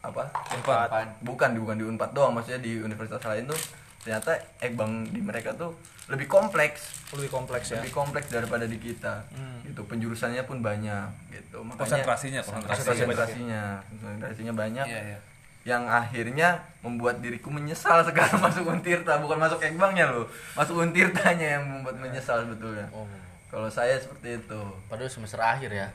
[0.00, 0.32] apa?
[0.56, 1.20] Unpad.
[1.20, 3.58] bukan bukan di Unpad doang maksudnya di universitas lain tuh
[4.00, 5.76] ternyata Ekbang di mereka tuh
[6.10, 7.06] lebih kompleks.
[7.14, 7.78] Lebih kompleks ya.
[7.78, 9.30] lebih kompleks daripada di kita.
[9.62, 11.62] Gitu penjurusannya pun banyak gitu.
[11.62, 12.82] Makanya Konsentrasinya, konsentrasi.
[12.82, 14.86] konsentrasinya konsentrasinya banyak.
[14.90, 15.18] Iya, iya.
[15.60, 19.22] yang akhirnya membuat diriku menyesal sekarang masuk Untirta.
[19.22, 20.26] Bukan masuk Ekbangnya loh.
[20.58, 22.90] Masuk Untirtanya yang membuat menyesal sebetulnya.
[22.90, 23.06] Oh.
[23.50, 25.88] Kalau saya seperti itu Padahal semester akhir ya.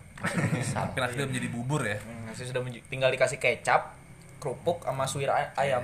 [0.67, 1.97] Tapi nasi udah menjadi bubur ya?
[1.97, 3.95] Hmm, Nasi sudah menj- tinggal dikasih kecap,
[4.37, 5.83] kerupuk sama suir ay- ayam.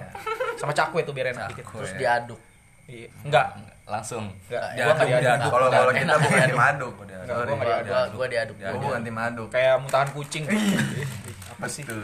[0.56, 1.52] Sama cakwe tuh biar enak.
[1.54, 2.20] Terus ya.
[2.20, 2.40] diaduk.
[2.86, 3.08] Iya.
[3.24, 3.48] Enggak.
[3.84, 4.64] langsung Enggak.
[4.70, 5.24] Diaduk, Gua enggak diaduk.
[5.26, 5.52] diaduk.
[5.52, 6.48] kalau kalau kita bukan enak.
[6.48, 7.50] tim aduk Udah, Enggak, Sorry.
[7.50, 8.56] gua enggak Gua, gua, diaduk.
[8.58, 10.44] Gua bukan tim aduk Kayak muntahan kucing.
[11.50, 11.84] Apa sih?
[11.84, 12.04] betul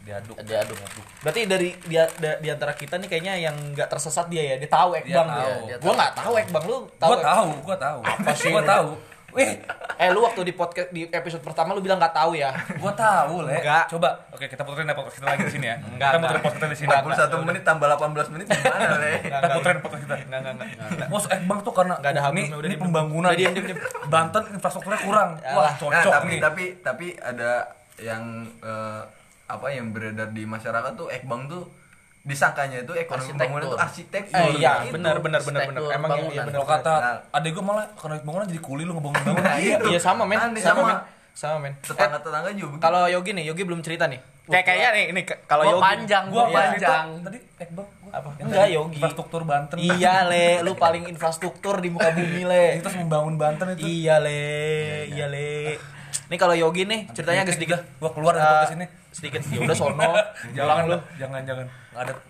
[0.00, 0.36] Diaduk.
[0.40, 0.78] Diaduk.
[1.20, 4.56] Berarti dari da- di antara kita nih kayaknya yang nggak tersesat dia ya.
[4.56, 5.76] Dia tahu Ekbang Dia dia.
[5.78, 7.08] Gua nggak tahu Ekbang lu tahu.
[7.08, 8.00] Gua tahu, gua tahu.
[8.00, 8.48] Apa sih?
[8.48, 8.88] Gua tahu.
[9.38, 9.54] Wih,
[9.96, 12.50] Eh lu waktu di podcast di episode pertama lu bilang nggak tahu ya.
[12.74, 13.54] gua tahu, Le.
[13.56, 13.86] Enggak.
[13.88, 14.10] Coba.
[14.30, 15.76] Oke, kita puterin ya podcast kita lagi di sini ya.
[15.80, 16.38] Enggak, Kita puterin enggak.
[16.38, 16.86] podcast kita di sini.
[16.88, 20.14] Enggak, 41 menit tambah 18 menit gimana le Enggak, Kita puterin podcast kita.
[20.20, 21.08] Enggak, enggak, enggak.
[21.08, 23.30] Masuk Ekbang tuh karena Nggak ada habisnya, udah ini diem, pembangunan.
[23.32, 23.78] diem, diem, diem.
[24.12, 25.30] Banten infrastrukturnya kurang.
[25.36, 25.72] Wah, Yalah.
[25.76, 26.40] cocok nah tapi nih.
[26.40, 27.50] tapi tapi ada
[27.98, 28.22] yang
[28.60, 29.02] eh,
[29.46, 31.62] apa yang beredar di masyarakat tuh Ekbang tuh
[32.28, 33.40] disangkanya itu ekonomi Arsitektur.
[33.40, 34.92] pembangunan itu arsitektur Eh, iya, gitu.
[34.94, 35.80] benar benar benar benar.
[35.88, 36.44] Emang iya, iya bangunan.
[36.44, 36.60] benar.
[36.68, 37.16] Kata Nah.
[37.32, 39.42] adek gua malah karena bangunan jadi kuli lu ngebangun bangunan.
[39.42, 39.84] Nah, itu.
[39.88, 40.36] Iya sama men.
[40.38, 40.82] Sama, sama.
[40.84, 40.98] men.
[41.32, 41.72] Sama men.
[41.72, 42.82] Eh, tetangga-tetangga juga begitu.
[42.82, 44.20] kalau Yogi nih, Yogi belum cerita nih.
[44.44, 45.82] Kayak kayaknya nih, ini kalau Yogi.
[45.82, 47.06] panjang, Gua gua apa panjang.
[47.20, 48.28] Tadi Ekbang gua Apa?
[48.32, 48.94] yang Enggak, tadi Yogi.
[48.94, 49.76] Infrastruktur Banten.
[49.78, 52.64] Iya le, lu paling infrastruktur di muka bumi le.
[52.78, 53.82] Harus membangun Banten itu.
[53.82, 54.42] Iya le,
[55.06, 55.76] iya le.
[56.28, 57.80] Nih kalau Yogi nih ceritanya agak sedikit.
[57.96, 58.86] Gua keluar dari eh, podcast ini.
[59.10, 59.40] Sedikit.
[59.46, 60.10] Ya udah sono.
[60.56, 60.98] Jangan lu.
[61.16, 61.66] Jangan jangan.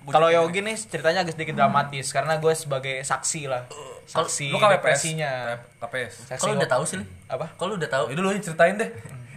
[0.09, 3.69] Kalau Yogi nih ceritanya agak sedikit dramatis karena gue sebagai saksi lah.
[4.09, 5.59] Saksi lu depresinya.
[5.79, 6.33] KPS.
[6.33, 7.47] Saksi Kalau udah tahu sih, apa?
[7.61, 8.05] Kalau udah tahu.
[8.09, 8.89] Itu lu yang ceritain deh.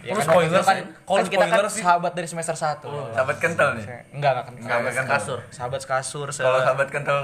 [0.02, 1.82] Ya Kok kan, spoiler kita kan, kan lu kita kan sih?
[1.86, 2.82] sahabat dari semester 1
[3.14, 4.58] sahabat kental nih Enggak, enggak kenal.
[4.58, 5.14] Enggak, enggak kental.
[5.14, 5.38] kasur.
[5.54, 7.18] Sahabat kasur se kalau sahabat kental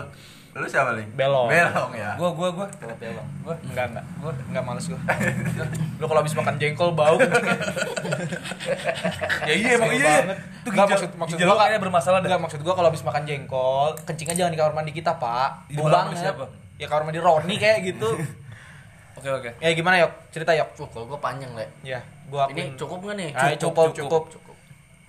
[0.58, 1.46] lu siapa ling Belong.
[1.46, 2.66] belong ya Gua gua gua.
[3.46, 4.04] Gua enggak enggak.
[4.18, 5.00] Gua enggak males gua.
[5.96, 7.16] Lu kalau habis makan jengkol bau.
[9.48, 10.04] Ya iya emang iya.
[10.24, 10.38] banget.
[10.60, 12.28] Itu Enggak ginjal, maksud maksud gua kayaknya bermasalah dah.
[12.28, 15.50] Enggak maksud gua kalau habis makan jengkol, kencingnya jangan di kamar mandi kita, Pak.
[15.70, 16.24] Di Bau kamar mandi banget.
[16.28, 16.44] siapa?
[16.76, 18.10] Ya kamar mandi Roni kayak gitu.
[19.18, 19.50] Oke oke.
[19.58, 20.12] ya gimana, Yok?
[20.30, 20.78] Cerita, Yok.
[20.78, 21.66] Tuh, kalau gua panjang, Le.
[21.82, 21.98] Ya,
[22.30, 23.28] gua Ini cukup nggak nih?
[23.34, 24.22] Ayo, cukup, cukup.
[24.30, 24.47] cukup.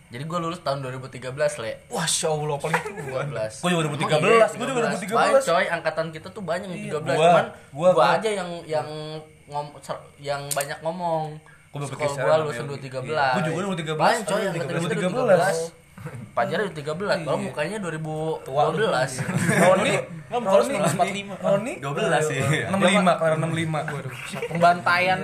[0.10, 1.86] Jadi gue lulus tahun 2013, Le.
[1.88, 3.22] Wah, Masya Allah paling tua.
[3.30, 3.62] 13.
[3.62, 5.14] Gua juga 2013, Emang iya, gua juga 2013.
[5.14, 7.06] Banyak, coy, angkatan kita tuh banyak yang Iya, 13.
[7.14, 8.88] gua- Cuman gua- gua, aja yang yang
[9.48, 9.68] ngom
[10.20, 11.38] yang banyak ngomong.
[11.70, 13.30] Gua Terus berpikir secara gua lulus lebih- 2013.
[13.30, 14.02] Gua juga 2013.
[14.02, 14.82] Banyak coy yang 2013.
[14.98, 15.58] 2013.
[16.32, 19.12] Pajar 2013, kalau mukanya 2012.
[19.20, 19.94] Roni,
[20.32, 21.36] Roni, 1945.
[21.38, 22.40] Roni, 12 sih.
[22.66, 23.80] 65, kelar 65.
[24.48, 25.20] Pembantaian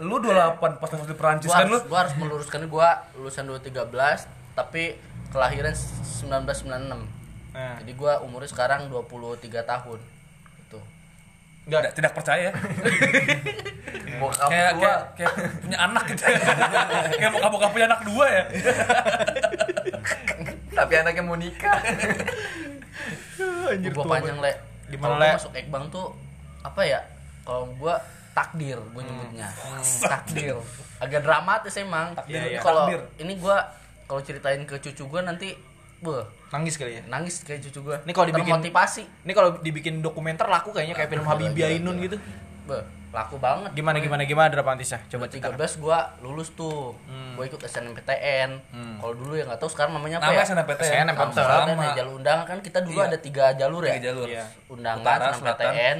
[0.00, 1.78] Lu 28 pas pas di Perancis gua kan lu?
[1.84, 4.96] gua harus meluruskan gua lulusan 2013 tapi
[5.30, 6.88] kelahiran 1996.
[7.52, 7.76] Nah.
[7.84, 10.00] Jadi gua umurnya sekarang 23 tahun.
[10.66, 10.78] Itu.
[11.68, 12.50] Enggak, tidak percaya.
[14.20, 15.32] Bokap kayak, gua kayak, kayak
[15.64, 16.22] punya anak gitu.
[17.16, 18.44] kayak bokap-bokap punya anak dua ya.
[20.80, 21.78] tapi anaknya mau nikah.
[23.70, 24.52] Anjir, gua panjang le
[24.90, 25.28] Gimana, Le?
[25.38, 26.10] masuk ekbang tuh
[26.66, 27.00] apa ya
[27.46, 28.02] kalau gua
[28.40, 29.48] takdir gua nyebutnya.
[30.12, 30.56] Takdir.
[30.96, 32.16] Agak dramatis emang.
[32.24, 32.60] Iya, iya.
[32.60, 33.00] kalau Takdir.
[33.20, 33.60] ini gua
[34.04, 35.52] kalau ceritain ke cucu gua nanti
[36.00, 37.02] beuh, Nangis kali ya.
[37.06, 38.00] nangis kayak cucu gua.
[38.00, 42.16] Ini kalau dibikin- motivasi Ini kalau dibikin dokumenter laku kayaknya kayak film Habibie Ainun gitu.
[43.10, 45.02] Laku banget Gimana gimana gimana Drapantisnya?
[45.08, 46.94] coba Coba 13 gua lulus tuh
[47.34, 48.50] gua ikut SNMPTN
[48.96, 51.04] kalau dulu ya nggak tahu sekarang namanya apa Namanya ya SNMPTN.
[51.10, 51.76] SNMPTN.
[51.80, 53.06] Ada jalur undangan kan kita dulu Iya.
[53.06, 54.26] ada tiga jalur ya Tiga jalur.
[54.26, 54.44] Iya.
[54.68, 55.96] undangan Utara, SNMPTN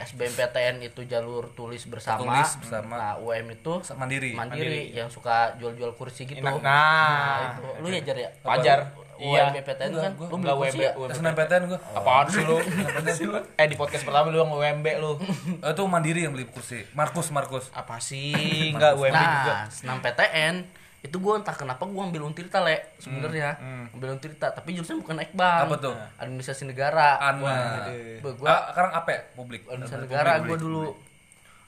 [0.00, 2.94] SBMPTN itu jalur tulis bersama Tulis bersama.
[2.94, 4.30] nah UM itu Mandiri.
[4.32, 6.58] mandiri, yang suka jual-jual kursi gitu Enak.
[6.58, 8.78] nah, Nah, itu lu ya jar ya Pajar.
[9.20, 9.52] Iya.
[9.52, 10.92] Enggak, kan gua lu enggak UMB, ya.
[11.12, 11.78] SNMPTN gua.
[11.92, 12.56] Apaan sih lu?
[13.60, 15.12] eh di podcast pertama lu yang UMB lu.
[15.60, 16.88] Eh, Itu mandiri yang beli kursi.
[16.92, 17.68] Markus, Markus.
[17.70, 18.72] Apa sih?
[18.74, 19.52] Enggak UMB juga.
[19.52, 20.54] nah SNMPTN
[21.00, 23.56] itu gue entah kenapa gue ambil untirta le sebenarnya
[23.90, 25.96] ambil untirta tapi jurusan bukan ekbang Apa tuh?
[26.18, 27.88] administrasi negara Ana.
[28.20, 29.20] gue Ah, sekarang apa ya?
[29.32, 29.64] Publik.
[29.64, 30.92] administrasi negara gue dulu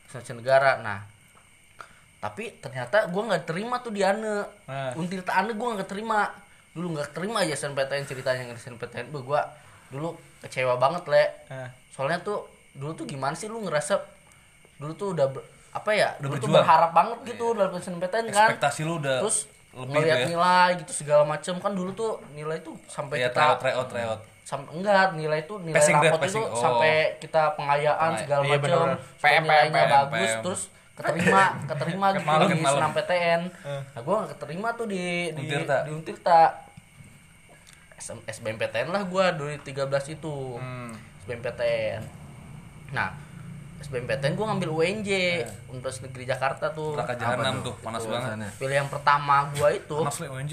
[0.05, 1.01] administrasi negara nah
[2.21, 4.93] tapi ternyata gue nggak terima tuh di ane Nah.
[4.95, 6.29] untirta ane gue nggak terima
[6.73, 9.41] dulu nggak terima aja SNPTN ceritanya yang SNPTN gue gue
[9.91, 10.09] dulu
[10.41, 11.69] kecewa banget le Nah.
[11.89, 14.01] soalnya tuh dulu tuh gimana sih lu ngerasa
[14.79, 18.49] dulu tuh udah ber- apa ya Udah dulu tuh berharap banget gitu dalam SNPTN kan
[18.51, 20.29] Ekspektasi lu udah terus ngeliat tuh ya.
[20.29, 24.65] nilai gitu segala macem kan dulu tuh nilai tuh sampai Ya, kita tryout, tryout, sam
[24.67, 26.45] enggak nilai itu nilai Passing grade, rapot itu passing.
[26.47, 26.57] Oh.
[26.59, 28.85] sampai kita pengayaan segala Iya, macam
[29.17, 30.43] PM, nilainya PM, bagus PM.
[30.43, 33.40] terus keterima keterima gitu malam, di senam PTN
[33.96, 35.76] nah gue gak keterima tuh di di Untirta.
[35.88, 36.40] di Untirta
[38.02, 39.24] SBMPTN lah gue
[39.62, 40.35] 2013 itu
[41.24, 42.02] SBMPTN
[42.92, 43.14] nah
[43.83, 45.11] SBMPTN gue ngambil UNJ
[45.74, 48.22] Universitas Negeri Jakarta tuh Neraka jahanam tuh, panas banget.
[48.22, 48.50] Jurusannya.
[48.62, 50.52] pilihan pertama gue itu Panas UNJ.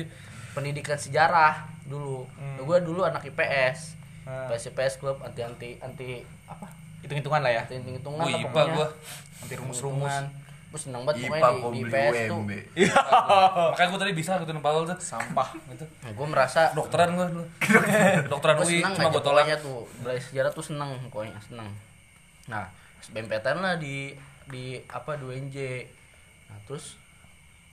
[0.58, 2.26] pendidikan sejarah dulu.
[2.66, 3.98] Gue dulu anak IPS.
[4.26, 4.50] Hmm.
[4.50, 6.70] IPS IPS klub anti anti anti apa?
[7.02, 7.62] Hitung-hitungan lah ya.
[7.64, 8.74] Anti hitung hitungan Wih, lah IPA pokoknya.
[8.76, 8.88] gua.
[9.44, 10.16] Anti rumus-rumus.
[10.70, 12.38] Gue seneng banget IPA pokoknya di, di IPS tuh.
[12.38, 12.52] UMB.
[13.74, 14.98] Makanya gue tadi bisa gitu Paul tuh.
[15.02, 15.50] Sampah.
[15.74, 15.86] Gitu.
[16.06, 17.46] Nah, gue merasa Dokteran gue dulu.
[18.32, 19.46] Dokteran gue UI seneng cuma gue tolak.
[19.58, 21.70] tuh belajar sejarah tuh seneng pokoknya seneng.
[22.46, 22.70] Nah
[23.02, 24.14] SBMPTN lah di
[24.46, 25.58] di apa 2NJ.
[26.54, 26.98] Nah terus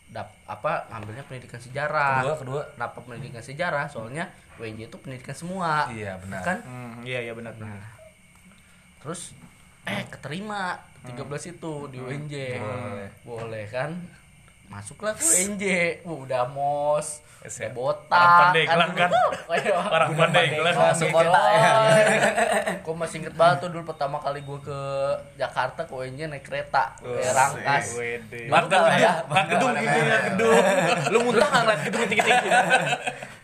[0.07, 2.23] dap apa ngambilnya pendidikan sejarah.
[2.23, 2.62] Kedua, kedua.
[2.79, 3.85] Kenapa pendidikan sejarah?
[3.91, 5.91] Soalnya 2NJ itu pendidikan semua.
[5.93, 6.41] Iya, benar.
[6.41, 7.53] Kan Hmm, iya iya benar.
[7.61, 7.83] Nah,
[9.07, 9.31] terus
[9.87, 12.59] eh keterima 13 itu di UNJ.
[13.23, 13.71] Boleh.
[13.71, 13.95] kan?
[14.66, 15.64] Masuklah ke UNJ.
[16.03, 18.19] Udah mos, udah botak.
[18.19, 19.11] Orang Pandeglang kan?
[19.55, 19.79] Ayo.
[19.79, 20.75] Orang Pandeglang.
[20.75, 21.71] Masuk kota ya.
[22.83, 24.81] Gue masih inget banget tuh dulu pertama kali gue ke
[25.38, 26.99] Jakarta ke UNJ naik kereta.
[26.99, 27.87] Kayak rangkas.
[27.95, 29.12] Tau nggak ya?
[29.47, 30.64] Gedung gitu ya, gedung.
[31.14, 32.51] Lu muntah nggak ngeliat gedung tinggi-tinggi?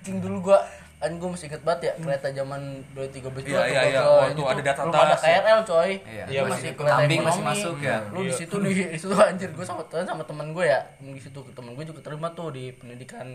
[0.03, 0.59] Cing dulu gua
[1.03, 2.63] kan gue masih inget banget ya kereta zaman
[2.95, 4.01] 213 Iya, iya, iya.
[4.07, 5.19] Waktu ada di atas belum ada ya.
[5.19, 7.99] KRL coy Iya, Iya, masih kambing masih masuk ya.
[8.09, 11.75] lu di situ di situ anjir gue sama sama temen gue ya di situ temen
[11.75, 13.27] gue juga terima tuh di pendidikan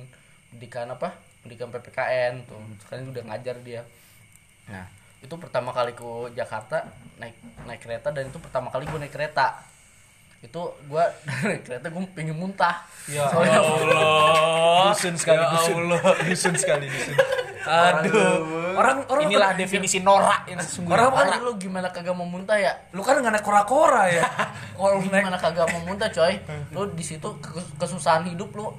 [0.48, 3.84] pendidikan apa pendidikan PPKN tuh sekarang udah ngajar dia
[4.66, 9.12] nah itu pertama kali ke Jakarta naik naik kereta dan itu pertama kali gue naik
[9.12, 9.60] kereta
[10.38, 11.04] itu gue
[11.44, 14.92] naik kereta gue pengen muntah Ya Soalnya- Allah.
[14.92, 15.80] Dusun sekali dusun.
[16.24, 17.16] Dusun sekali dusun.
[17.65, 18.76] Aduh.
[18.78, 21.10] Orang orang Inilah definisi norak yang sesungguhnya.
[21.10, 22.74] Orang kan lu gimana kagak mau muntah ya?
[22.93, 24.22] lu kan nggak naik kora-kora ya.
[24.78, 26.38] Kalau Gimana kagak mau muntah coy?
[26.70, 28.70] Lu di situ kes- kesusahan hidup lu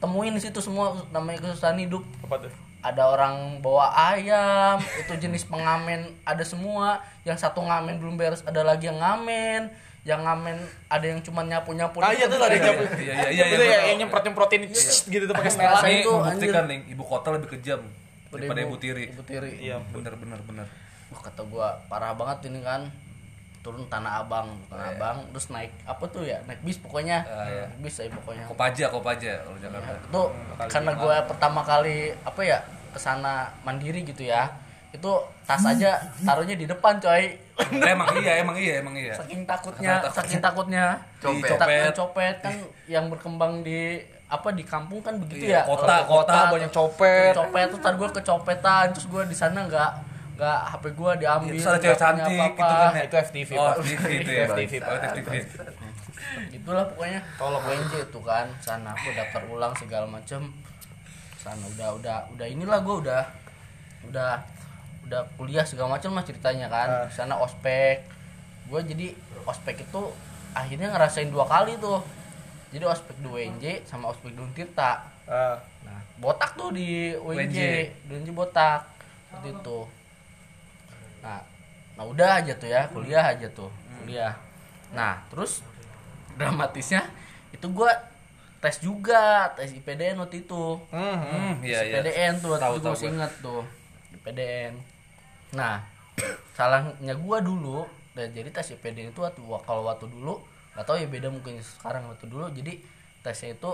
[0.00, 2.00] temuin di situ semua namanya kesusahan hidup.
[2.24, 2.52] Apa tuh?
[2.82, 6.98] Ada orang bawa ayam, itu jenis pengamen ada semua.
[7.22, 9.70] Yang satu ngamen belum beres, ada lagi yang ngamen.
[10.02, 10.56] Yang ngamen
[10.90, 12.02] ada yang cuma nyapu-nyapu.
[12.02, 12.82] Ah iya tuh ada yang nyapu.
[12.98, 13.44] Iya iya iya.
[13.54, 14.66] Itu iya, ya yang nyemprot-nyemprotin
[15.06, 15.78] gitu tuh pakai setelan.
[15.86, 17.86] Ini tuh, membuktikan nih ibu kota lebih kejam
[18.34, 19.04] daripada Ibu- ibu tiri.
[19.08, 19.50] Ibu tiri.
[19.60, 19.76] Iya.
[19.88, 20.66] Bener bener bener.
[21.08, 22.88] Wah kata gua parah banget ini kan.
[23.62, 27.94] turun tanah abang tanah abang terus naik apa tuh ya naik bis pokoknya naik bis
[27.94, 30.02] aja pokoknya Kopaja, Kopaja kalau Jakarta.
[30.02, 30.22] itu
[30.66, 32.58] karena gue pertama kali apa ya
[32.90, 34.50] ke sana mandiri gitu ya
[34.92, 37.32] itu tas aja taruhnya di depan coy
[37.72, 39.16] emang iya, emang iya, emang iya.
[39.16, 40.84] saking takutnya saking takutnya
[41.18, 41.48] Copet.
[41.56, 46.24] takutnya copet kan yang berkembang di apa di kampung kan begitu Iya, ya kota, Kalau
[46.24, 47.32] kota, banyak copet.
[47.36, 49.90] copet tuh ntar gue kecopetan terus gue di sana nggak
[50.40, 52.56] nggak HP gue diambil nggak cewek cantik apa-apa.
[52.56, 53.02] gitu kan ya.
[53.04, 53.74] Itu FTV, Oh, Pak.
[53.78, 54.44] FTV itu ya.
[54.48, 54.88] FTV, Pak.
[54.88, 55.28] Oh, FTV.
[56.48, 60.40] itulah pokoknya tolong WNJ itu kan sana aku daftar ulang segala macem
[61.36, 63.22] sana udah udah udah inilah gue udah
[64.08, 64.32] udah
[65.12, 67.12] udah kuliah segala macem lah ceritanya kan.
[67.12, 68.00] Sana ospek.
[68.64, 69.12] Gue jadi
[69.44, 70.02] ospek itu
[70.56, 72.00] akhirnya ngerasain dua kali tuh.
[72.72, 75.04] Jadi ospek di WNJ sama ospek di Untirta.
[75.28, 77.58] Ah, nah botak tuh di WNJ WNJ.
[78.08, 78.88] di WNJ botak
[79.28, 79.78] seperti itu.
[81.20, 81.40] Nah
[81.92, 83.68] nah udah aja tuh ya kuliah aja tuh
[84.00, 84.32] kuliah.
[84.96, 85.60] Nah terus
[86.34, 87.04] dramatisnya
[87.52, 87.92] itu gua
[88.64, 90.80] tes juga tes IPDN waktu itu.
[90.88, 92.00] Hmm, Hmm, iya, iya.
[92.00, 93.62] IPDN tuh waktu Tahu, itu tahu gue inget tuh
[94.16, 94.72] IPDN
[95.52, 95.84] nah
[96.56, 100.36] salahnya gua dulu dan jadi tes IPDN itu waktu kalau waktu dulu
[100.72, 102.48] nggak tahu ya beda mungkin sekarang waktu dulu.
[102.52, 102.80] Jadi
[103.20, 103.72] tesnya itu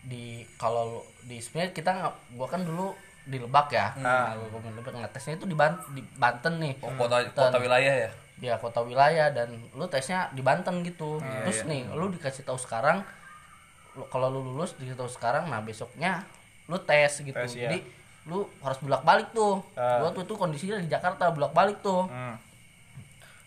[0.00, 2.94] di kalau di sebenarnya kita nggak gua kan dulu
[3.30, 3.94] di Lebak ya.
[3.94, 4.92] Nah, gua gua di Lebak.
[4.98, 6.74] Nah, tesnya itu di, Ban- di Banten nih.
[6.82, 8.10] Oh, kota kota wilayah ya.
[8.40, 9.30] ya kota wilayah.
[9.30, 11.22] Dan lu tesnya di Banten gitu.
[11.46, 13.06] Terus nih lu dikasih tahu sekarang
[13.94, 16.26] lu, kalau lu lulus dikasih tahu sekarang nah besoknya
[16.66, 17.34] lu tes gitu.
[17.34, 17.70] Tes, ya.
[18.20, 19.98] Jadi lu harus bolak balik tuh Ah.
[19.98, 22.36] gua tuh itu kondisinya di Jakarta bolak balik tuh hmm.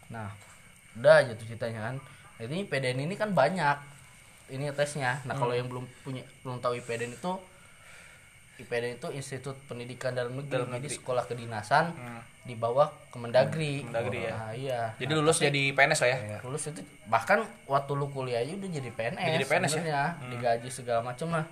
[0.10, 0.30] nah
[0.94, 1.96] udah aja tuh ceritanya kan
[2.38, 3.78] jadi IPDN ini kan banyak
[4.50, 7.34] ini tesnya nah kalau yang belum punya belum tahu IPDN itu
[8.54, 10.94] IPDN itu Institut Pendidikan Dalam Negeri, Dalam jadi negeri.
[10.94, 11.90] sekolah kedinasan
[12.44, 13.82] di bawah Kemendagri.
[13.82, 14.34] Kemendagri, ya.
[14.36, 14.82] Nah, iya.
[15.02, 16.18] Jadi lulus jadi PNS lah ya.
[16.46, 19.18] lulus itu bahkan waktu lu kuliah aja udah jadi PNS.
[19.18, 19.74] Udah jadi PNS ya?
[19.74, 20.04] sebenarnya.
[20.30, 21.46] digaji segala macam lah.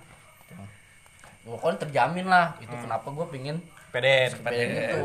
[0.46, 0.68] Tuh.
[1.42, 2.54] Pokoknya terjamin lah.
[2.58, 2.82] Itu Hmm.
[2.82, 3.56] kenapa gue pingin
[3.90, 4.30] PDN.
[4.38, 5.00] PDN itu.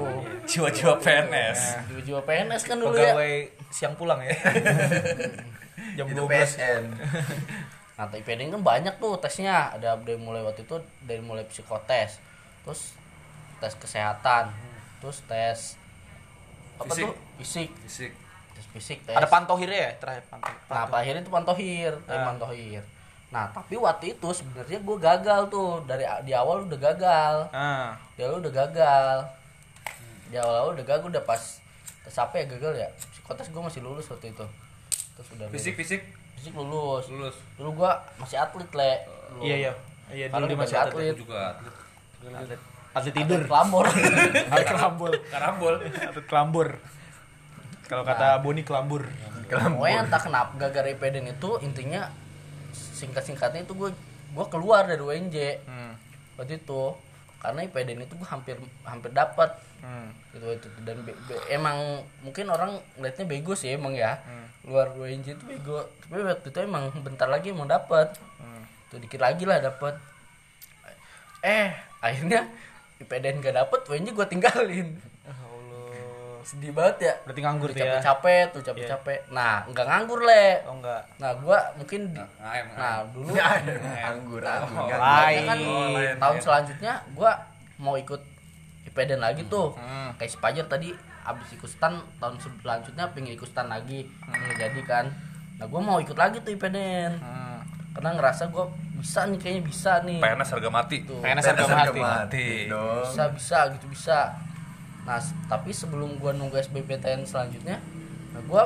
[0.48, 1.60] Jiwa-jiwa PNS.
[1.88, 3.12] Jiwa-jiwa PNS kan dulu ya.
[3.12, 3.36] Pegawai
[3.70, 4.32] siang pulang ya.
[5.98, 6.30] Jam 12.
[6.30, 6.84] PSN
[7.98, 9.74] Nah, IPDN kan banyak tuh tesnya.
[9.74, 12.22] Ada dari mulai waktu itu dari mulai psikotes,
[12.62, 12.94] terus
[13.58, 14.54] tes kesehatan,
[15.02, 15.74] terus tes
[16.78, 17.04] apa Fisik.
[17.04, 17.14] tuh?
[17.42, 17.70] Fisik.
[17.82, 18.12] Fisik.
[18.54, 19.18] Tes fisik, tes.
[19.18, 20.46] Ada pantohirnya ya terakhir panto.
[20.70, 22.26] Nah, akhirnya itu pantohir, tes Ah.
[22.30, 22.86] pantohir.
[23.38, 27.36] Nah, tapi waktu itu sebenarnya gue gagal tuh dari di awal udah gagal.
[27.54, 29.16] Ah, Di awal udah gagal.
[30.34, 31.62] Di awal udah gagal udah pas
[32.02, 32.90] tes apa ya gagal ya?
[32.98, 34.46] Psikotes gue masih lulus waktu itu.
[35.14, 35.54] Terus udah lulus.
[35.54, 36.02] Fisik, fisik.
[36.34, 37.06] fisik lulus.
[37.14, 37.38] Lulus.
[37.62, 38.92] Dulu gua masih atlet, Le.
[39.06, 39.42] Dulu.
[39.46, 39.72] iya iya.
[40.10, 41.14] Iya dulu masih masih atlet.
[41.14, 41.16] atlet.
[41.22, 41.74] Juga atlet.
[42.34, 42.60] Atlet,
[42.98, 43.38] atlet tidur.
[43.38, 43.86] Atlet kelambor.
[44.50, 45.12] Atlet kelambur.
[45.30, 45.76] Karambol.
[45.86, 46.68] Atlet kelambur.
[47.86, 49.06] Kalau kata Boni kelambur.
[49.48, 52.10] Pokoknya entah kenapa gara-gara IPDN itu intinya
[52.98, 53.94] singkat-singkatnya itu gue
[54.28, 55.94] gue keluar dari UNJ Hmm.
[56.36, 56.82] waktu itu
[57.38, 60.10] karena IPDN itu gue hampir hampir dapat Hmm.
[60.34, 61.78] gitu itu dan be- be- emang
[62.20, 64.50] mungkin orang ngeliatnya bego sih emang ya Hmm.
[64.66, 68.66] luar UNJ itu bego tapi waktu itu emang bentar lagi mau dapat Hmm.
[68.90, 69.94] tuh dikit lagi lah dapat
[71.40, 72.50] eh akhirnya
[72.98, 74.88] IPDN gak dapet UNJ gue tinggalin.
[76.48, 77.92] Sedih banget ya Berarti nganggur Udah tuh ya.
[77.94, 81.02] capek-capek tuh capek-capek nah nggak nganggur le Oh enggak.
[81.18, 84.98] nah gua mungkin di, Nah, em, nah dulu anggur anggur Oh, anggur.
[84.98, 85.44] lain.
[85.44, 87.32] kan Oh, lain, tahun selanjutnya gua
[87.78, 88.22] mau ikut
[88.86, 90.16] IPDN lagi tuh Hmm.
[90.16, 94.82] kayak si Pajar tadi abis ikut stan tahun selanjutnya pengen ikut stan lagi nggak jadi
[94.82, 95.06] kan
[95.54, 97.60] nah gua mau ikut lagi tuh IPDN Hmm.
[97.92, 100.98] karena ngerasa gua bisa nih kayaknya bisa nih PNS harga mati.
[101.04, 101.20] Tuh.
[101.20, 102.00] PNS harga Harga mati.
[102.00, 102.48] Mati.
[103.04, 104.18] bisa bisa gitu bisa
[105.08, 105.18] nah
[105.48, 107.80] tapi sebelum gua nunggu SBMPTN selanjutnya
[108.30, 108.64] nah gua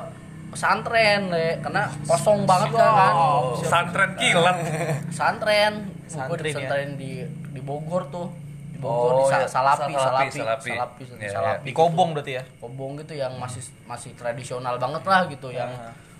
[0.49, 3.13] pesantren le karena kosong banget kan kan
[3.63, 4.57] Santren kilat.
[5.07, 6.55] pesantren gua di Santrin ya?
[6.57, 7.11] pesantren di
[7.47, 8.27] di Bogor tuh
[8.67, 9.47] di Bogor Oh, di Sa- iya.
[9.47, 10.69] Salapi, Salapi, Salapi, Salapi.
[10.71, 11.61] Salapi, Iya, Salapi.
[11.61, 12.43] Di Kobong berarti ya.
[12.57, 15.69] Kobong gitu yang masih masih tradisional banget lah gitu yang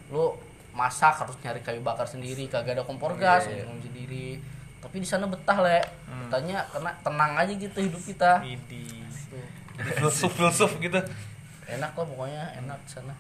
[0.08, 0.38] lu
[0.72, 3.64] masak harus nyari kayu bakar sendiri kagak ada kompor gas Iya, iya.
[3.66, 4.40] minum sendiri
[4.78, 9.04] tapi di sana betah le betahnya karena tenang aja gitu hidup kita Idi.
[9.28, 9.44] Tuh.
[9.74, 11.00] Filsuf filsuf gitu.
[11.66, 13.16] enak lah pokoknya enak sana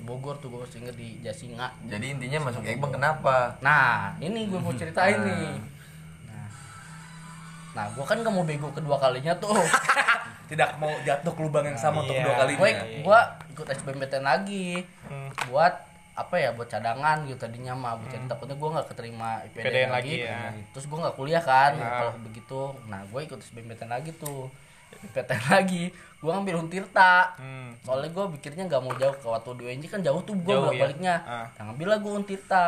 [0.00, 4.56] Bogor tuh gue masih inget di Jasinga jadi intinya masuk Ekbang kenapa nah ini gue
[4.56, 5.54] mau ceritain nih
[6.26, 6.48] nah
[7.72, 9.54] nah gue kan gak mau bego kedua kalinya tuh
[10.50, 12.26] Tidak mau jatuh ke lubang yang sama untuk Iya.
[12.26, 12.58] kedua kalinya.
[12.58, 12.70] gue
[13.06, 13.18] gue
[13.52, 15.30] ikut SBMPTN lagi Hmm.
[15.46, 15.74] buat
[16.12, 19.88] apa ya buat cadangan gitu tadinya mah buat jadi takutnya gue nggak keterima IPDN, IPDN
[19.88, 20.50] lagi, lagi, ya.
[20.70, 21.90] terus gue nggak kuliah kan Nah.
[22.02, 24.50] kalau begitu nah gue ikut SBMPTN lagi tuh
[25.08, 27.72] PTN lagi gue ngambil Untirta Hmm.
[27.80, 30.78] soalnya gue pikirnya nggak mau jauh ke waktu di UNJ kan jauh tuh gue ya.
[30.78, 31.46] baliknya Ah.
[31.54, 32.66] nah, ngambil lah gue Untirta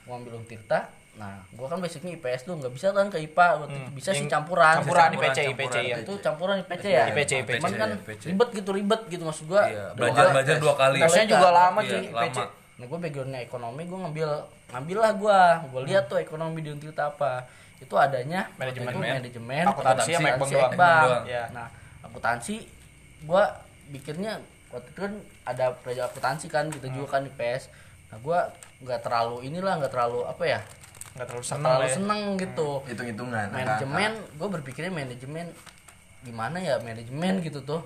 [0.00, 0.80] gue ambil Untirta
[1.14, 4.26] nah gue kan basicnya IPS tuh nggak bisa kan ke IPA waktu itu bisa sih
[4.26, 5.84] campuran campuran Campuran, IPC IPC campuran.
[5.84, 7.54] ya itu campuran IPC ya IPC, IPC.
[7.54, 8.22] cuman kan IPC.
[8.26, 10.98] ribet gitu ribet gitu maksud gue Iya, belajar belajar dua kali.
[10.98, 12.34] Tesnya juga lama Iya, cuy IPC.
[12.34, 12.44] lama.
[12.74, 14.28] Nah gue backgroundnya ekonomi gue ngambil
[14.68, 15.38] ngambil lah gue
[15.70, 17.46] gue lihat tuh ekonomi di Untirta apa
[17.84, 19.12] itu adanya Manajemen, itu men.
[19.20, 20.72] manajemen Akuntansi sama Ekbang doang.
[20.72, 21.24] Doang.
[21.24, 21.44] Iya.
[21.52, 21.68] nah
[22.00, 22.54] akuntansi
[23.22, 23.44] gue
[23.90, 24.32] pikirnya
[24.68, 25.12] waktu itu kan
[25.44, 26.96] ada pelajaran akuntansi kan kita Hmm.
[26.96, 27.68] juga kan di PS
[28.08, 28.38] nah gue
[28.80, 30.60] nggak terlalu inilah nggak terlalu apa ya
[31.14, 31.94] nggak terlalu seneng terlalu ya.
[31.94, 35.46] seneng gitu hitung-hitungan manajemen gue berpikirnya manajemen
[36.20, 37.80] gimana ya manajemen gitu tuh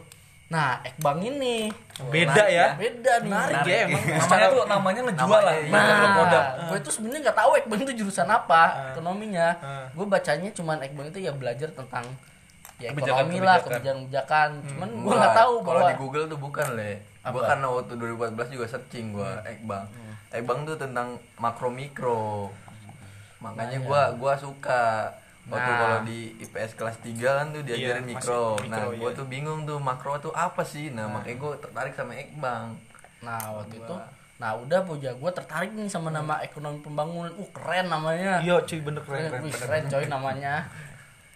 [0.49, 1.69] nah Ekbang ini
[2.09, 2.73] Beda ya?
[2.75, 4.01] beda nih Menarik ya emang.
[4.01, 5.55] Namanya tuh namanya ngejual lah.
[5.69, 9.49] Nah, gue itu sebenarnya nggak tahu Ekbang itu jurusan apa ekonominya.
[9.59, 9.85] Ah.
[9.93, 12.09] Gue bacanya cuman Ekbang itu ya belajar tentang
[12.79, 13.69] ya Kebijakan- ekonomi lah, kebijakan.
[14.07, 14.49] kebijakan-kebijakan.
[14.65, 16.93] Cuman gue Gua- nggak tahu kalau bahwa di Google tuh bukan le
[17.29, 19.85] gua karena waktu 2014 juga searching gua Ekbang
[20.31, 22.49] Ekbang tuh tentang makro mikro
[23.39, 25.13] makanya gua gua suka
[25.49, 25.79] waktu Nah.
[25.79, 29.17] kalau di IPS kelas 3 kan tuh diajarin Iya, mikro nah mikro, gua iya.
[29.17, 32.77] tuh bingung tuh makro tuh apa sih nah makanya gua tertarik sama Ekbang
[33.19, 33.95] nah waktu itu
[34.39, 38.79] nah udah puja gue tertarik nih sama nama ekonomi pembangunan uh keren namanya Iya cuy
[38.79, 39.59] bener keren keren, keren.
[39.59, 40.71] keren coy namanya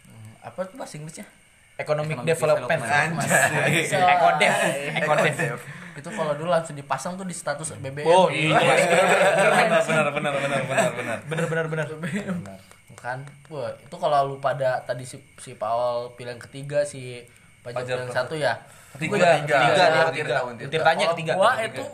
[0.04, 1.26] Hmm, apa tuh bahasa Inggrisnya
[1.74, 2.80] Economic Economic development.
[3.90, 4.54] Ekodev.
[4.94, 5.58] Ekodev.
[5.92, 8.54] itu kalau dulu langsung dipasang tuh di status BBM Oh iya.
[9.42, 11.18] Benar benar benar benar benar benar.
[11.26, 11.86] Bener bener bener.
[12.94, 17.24] Kan wah itu kalau lu pada tadi si si Paul pilihan ketiga si
[17.62, 18.54] pilihan per- satu ya
[18.92, 20.36] Ketiga, Gua- tiga, Tiga Gua dia Tirta, ketiga.
[20.36, 20.68] Gua Tirta.
[20.68, 21.32] Tirtanya Kalau ketiga.
[21.32, 21.66] gua Ketiga.
[21.66, 21.84] itu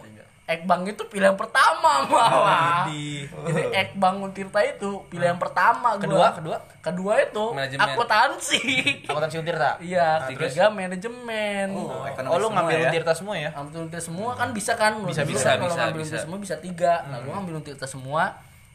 [0.49, 2.89] Ekbang itu pilihan pertama malah.
[2.89, 6.03] Di Jadi Ekbang Untirta itu pilihan pertama gua.
[6.03, 6.57] Kedua, kedua?
[6.81, 7.85] Kedua itu Manajemen.
[7.87, 8.61] akuntansi.
[9.05, 9.77] akuntansi Untirta.
[9.79, 11.69] Iya, ketiga manajemen.
[11.71, 12.89] Oh, ekonomi Oh lu ngambil ya.
[12.89, 13.51] Untirta semua ya?
[13.53, 14.93] Ambil Untirta semua kan bisa kan?
[15.05, 16.09] Bisa, bisa, kan Kalau bisa, ngambil bisa.
[16.09, 16.93] Untirta semua bisa tiga.
[17.05, 18.23] Nah, gua ngambil Untirta semua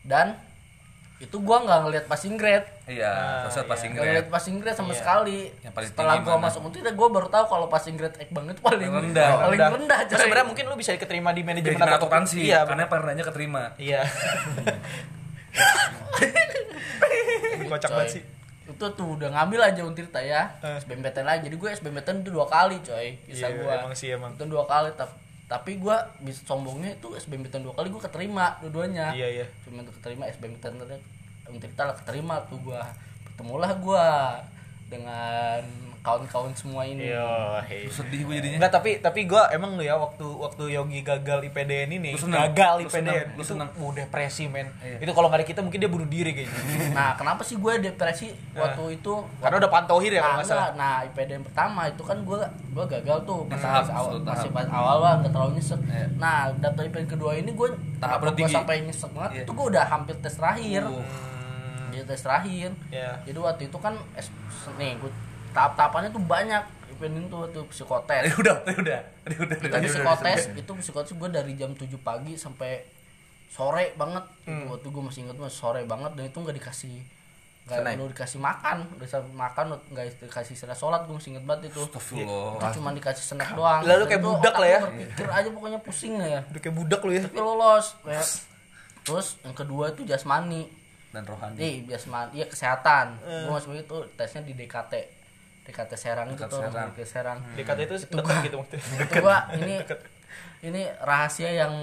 [0.01, 0.37] dan
[1.15, 2.67] itu gua nggak ngelihat passing grade.
[2.83, 4.07] Iya, sosok passing Gak grade.
[4.11, 5.47] ngeliat passing grade sama sekali.
[5.59, 6.43] Yang paling Setelah gua mana?
[6.45, 9.29] masuk Untirta gua baru tahu kalau passing grade Ekbang itu paling Rendah.
[9.41, 9.99] Paling rendah.
[10.03, 10.25] Terus coy.
[10.25, 12.43] sebenarnya mungkin lu bisa diterima di manajemen atau akuntansi.
[12.43, 13.71] Iya, karena pernahnya keterima.
[13.77, 14.03] Iya.
[17.65, 18.23] Kocak banget sih.
[18.63, 20.55] Itu tuh udah ngambil aja Untirta ya.
[20.59, 20.79] Eh.
[20.79, 21.41] SBMPTN lagi.
[21.47, 23.15] Jadi gue SBMPTN itu dua kali coy.
[23.23, 23.71] Bisa Iya, gua.
[23.79, 24.35] emang sih, emang.
[24.35, 25.13] Itu dua kali tapi
[25.53, 29.13] tapi gue bisa sombongnya itu SBMPTN dua kali gue keterima dua-duanya.
[29.13, 29.45] Iya, iya.
[29.61, 30.81] Cuma untuk keterima SBMPTN
[31.45, 32.81] Untirta lah keterima tuh gue.
[33.29, 34.07] Bertemulah gue
[34.89, 35.61] dengan
[36.03, 37.07] kawan-kawan semua ini.
[37.07, 37.23] Iya,
[37.63, 37.87] hei.
[37.87, 38.59] Sedih gue jadinya.
[38.59, 42.43] Enggak tapi tapi gua emang lu ya waktu waktu Yogi gagal IPDN ini Lu seneng?
[42.45, 43.15] gagal Lu IPDN seneng?
[43.29, 43.69] Lu itu seneng?
[43.73, 44.99] uh, depresi men Iya.
[44.99, 46.59] itu kalau nggak ada kita mungkin dia bunuh diri kayaknya
[46.93, 49.13] Nah, kenapa sih gue depresi waktu itu?
[49.39, 52.39] karena udah pantohir ya kalau Nah, nggak salah nah IPDN pertama itu kan gue
[52.69, 54.27] gue gagal tuh Yang masih, tahap, awal tahap.
[54.29, 56.05] masih pas awal lah nggak terlalu nyesek Iya.
[56.17, 59.41] nah daftar IPDN kedua ini gue Tahap gue sampai nyesek banget Iya.
[59.41, 60.99] itu gue udah hampir tes terakhir Uh.
[61.89, 63.93] Jadi tes terakhir ya jadi waktu itu kan
[64.75, 65.11] nih gue
[65.53, 66.63] tahap-tahapannya tuh banyak.
[66.93, 68.21] IPDN tuh tuh psikotes.
[68.25, 69.57] Tadi udah, tadi udah, tadi udah.
[69.57, 69.93] itu tadi udah.
[69.97, 72.85] psikotes itu psikotes gue dari jam 7 pagi sampai
[73.49, 74.25] sore banget.
[74.49, 74.65] Hmm.
[74.69, 76.95] waktu gue masih inget masih sore banget dan itu nggak dikasih
[77.63, 78.77] nggak perlu dikasih makan.
[78.99, 81.81] Udah makan nggak dikasih istilah sholat gue masih inget banget itu.
[81.81, 82.59] Astagfirullah.
[82.59, 83.81] itu cuma dikasih snack doang.
[83.87, 84.79] Lalu kayak Itu budak lah ya.
[84.83, 86.41] gua berpikir aja pokoknya pusing ya.
[86.49, 87.21] Udah kayak budak lu ya.
[87.25, 88.27] Tapi lolos kayak
[89.03, 90.67] terus yang kedua itu jasmani.
[91.13, 91.57] Dan rohani.
[91.61, 93.17] eh jasmani iya kesehatan.
[93.21, 95.22] Gue masuk itu tesnya di DKT
[95.63, 96.87] DKT Serang itu Dekat tuh Serang.
[96.91, 99.75] DKT Serang dekat itu dekat gitu maksudnya itu gua ini
[100.67, 101.73] ini rahasia yang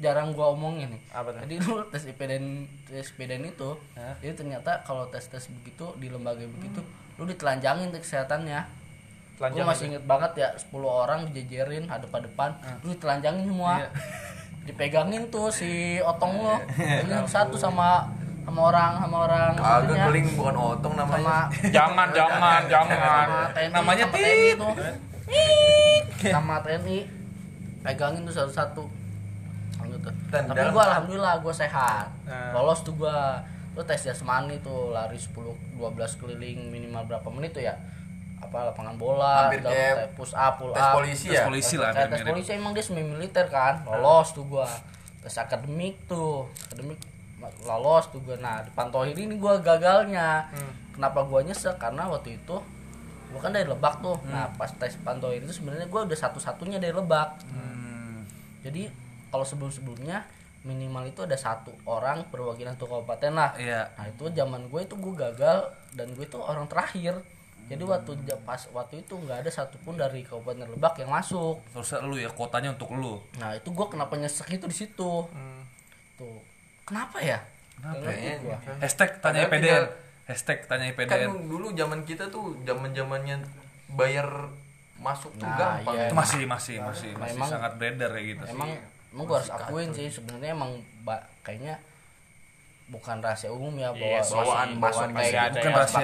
[0.00, 1.02] jarang gua omongin nih.
[1.12, 1.40] Apa tuh?
[1.48, 3.70] Jadi dulu tes IPDN tes IPDN itu,
[4.20, 6.80] jadi ternyata kalau tes tes begitu di lembaga begitu,
[7.16, 8.60] lu ditelanjangin tuh kesehatannya.
[9.36, 13.84] Gua Telanjang masih inget banget ya 10 orang dijejerin hadap depan, lu ditelanjangin semua.
[13.84, 13.88] Iya.
[14.66, 18.08] Dipegangin tuh si otong lo, ini satu sama
[18.46, 19.52] sama orang sama orang.
[19.58, 21.38] Agak keling bukan otong sama namanya.
[21.76, 23.26] jangan jangan jangan.
[23.26, 24.74] sama TNI Namanya sama TNI tuh.
[26.30, 26.98] Sama TNI.
[27.82, 28.84] Pegangin tuh satu-satu.
[29.86, 30.08] Gitu.
[30.30, 32.06] Tapi gua alhamdulillah gua sehat.
[32.22, 32.54] Nah.
[32.54, 33.42] lolos tuh gua.
[33.74, 35.36] Lu tes jasmani tuh lari 10
[35.76, 35.76] 12
[36.22, 37.74] keliling minimal berapa menit tuh ya?
[38.40, 40.96] Apa lapangan bola Hampir kayak tes push up pull tes up.
[40.96, 41.44] polisi Tes ya.
[41.44, 43.82] polisi lah, tes polisi emang dia semi militer kan?
[43.82, 44.70] Lolos tuh gua.
[45.20, 46.48] Tes akademik tuh.
[46.70, 46.96] Akademik
[47.62, 48.36] lolos tuh gua.
[48.36, 50.46] Nah di Pantohir ini gua gagalnya.
[50.92, 52.56] Kenapa gua nyesek karena waktu itu
[53.28, 54.16] gua kan dari Lebak tuh.
[54.26, 57.42] Nah pas tes Pantohir itu sebenarnya gua udah satu-satunya dari Lebak.
[57.50, 58.22] Hmm.
[58.60, 58.90] jadi
[59.28, 60.26] kalau sebelum-sebelumnya
[60.66, 63.54] minimal itu ada satu orang perwakilan tuh kabupaten lah.
[63.54, 63.86] Iya.
[63.94, 65.62] nah itu zaman gue itu gue gagal
[65.94, 67.14] dan gue itu orang terakhir.
[67.66, 71.58] Jadi waktu ja- pas waktu itu nggak ada satupun dari kabupaten lebak yang masuk.
[71.70, 73.18] Terus lu ya kotanya untuk lu.
[73.38, 75.10] nah itu gua kenapa nyesek itu di situ.
[76.16, 76.38] Tuh
[76.86, 77.38] kenapa ya?
[77.76, 78.08] Kenapa
[78.40, 78.56] gua.
[78.78, 79.84] Hashtag tanya Padahal IPDN.
[80.24, 81.30] Hashtag tanya kan IPDN.
[81.44, 83.36] dulu zaman kita tuh zaman zamannya
[83.88, 84.26] bayar
[84.96, 85.94] masuk tuh Nah, gampang.
[85.94, 86.08] iya.
[86.08, 88.44] Itu masih masih masih masih Memang- sangat beredar kayak gitu.
[88.48, 88.70] emang
[89.08, 90.72] emang gua harus akuin sih sebenarnya emang
[91.02, 91.76] ba- kayaknya
[92.86, 95.66] bukan rahasia umum ya bahwa Iya, masih- bawaan- bawaan bawaan kayak masih gitu, ada Bukan
[95.66, 95.76] ya.
[95.76, 96.00] rahasia.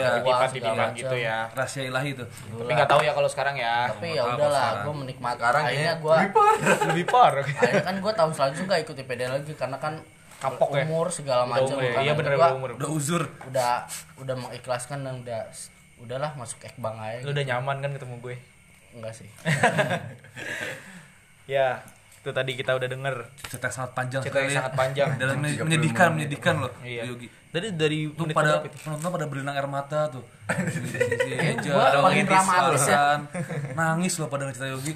[0.52, 1.38] segala gitu ya.
[1.48, 2.28] Rahasia ilahi tuh.
[2.28, 3.74] tapi nggak tahu ya kalau sekarang ya.
[3.88, 5.36] Tapi ya udahlah gue menikmati.
[5.36, 6.16] Sekarang akhirnya kayaknya gue
[6.90, 9.94] lebih parah akhirnya kan gue tahun selanjutnya gak ikut IPD lagi karena kan
[10.42, 10.82] Kapok ya?
[10.84, 12.00] umur segala Udah macam umur ya?
[12.00, 13.22] iya bener udah umur Udah uzur.
[13.46, 13.86] udah
[14.18, 15.40] udah mengikhlaskan dan udah
[15.98, 18.36] udahlah masuk ekbang aja lu udah nyaman kan ketemu gue
[18.92, 19.30] enggak sih
[21.48, 21.78] ya
[22.22, 23.14] itu tadi kita udah denger
[23.50, 24.58] Cerita yang sangat panjang Cerita yang sekali ya.
[24.62, 25.08] sangat panjang.
[25.18, 26.72] Dan 30 menyedihkan, menyedihkan loh.
[26.86, 27.26] iya Yogi.
[27.52, 30.24] dari dari Tuh menit pada penonton pada berlinang air mata tuh.
[30.72, 33.20] Si Eja, Gua ada paling dramatis ya.
[33.74, 34.94] Nangis loh pada cerita Yogi.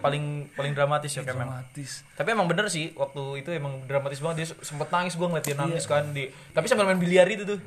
[0.00, 2.06] paling paling dramatis ya Kemen Dramatis.
[2.16, 5.52] tapi emang bener sih waktu itu emang dramatis banget dia sempet nangis gue ngeliat dia
[5.52, 6.24] nangis kan di
[6.56, 7.60] tapi sambil main biliar itu tuh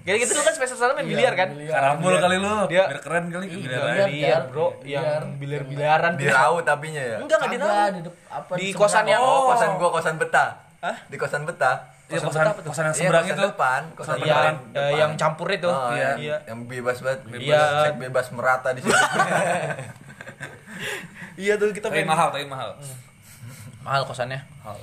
[0.00, 2.54] kayak gitu lu kan semester satu main biliar kan Karambol kali lu.
[2.66, 4.08] Dia- Biar keren kali Ih, biliar biliar.
[4.08, 7.52] biliar bro yang biliar biliaran di raut tapinya ya enggak enggak
[7.92, 8.56] di raut.
[8.56, 9.16] di kosannya.
[9.16, 10.96] oh kosan gua kosan betah Hah?
[11.06, 11.76] di kosan betah
[12.06, 13.42] Iya kosan kosan yang Iya, seberang kosan itu.
[13.46, 14.98] depan kosan Iya, depan, eh, depan.
[14.98, 15.70] yang campur itu.
[15.70, 16.10] Oh, Iya.
[16.16, 16.36] iya.
[16.44, 17.94] yang bebas banget bebas Iya.
[17.94, 18.90] bebas merata di situ
[21.38, 22.74] iya tuh kita Tapi main mahal, tapi mahal.
[23.80, 24.42] mahal kosannya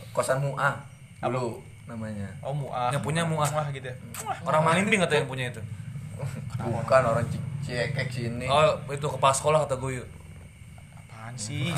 [0.10, 0.80] kosan mua
[1.20, 2.28] dulu namanya.
[2.40, 2.92] Oh muah.
[2.92, 3.48] Yang punya muah.
[3.48, 3.96] muah gitu ya?
[4.44, 5.62] Orang Malimping atau yang punya itu?
[6.60, 7.26] bukan orang
[7.62, 8.46] ciekek sini.
[8.46, 10.04] Oh, itu kepala sekolah kata Guyu.
[10.94, 11.72] apaan sih?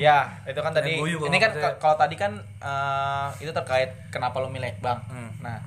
[0.00, 4.72] Ya itu kan tadi ini kan kalau tadi kan eh, itu terkait kenapa lo milih
[4.80, 5.28] bang Hmm.
[5.38, 5.60] nah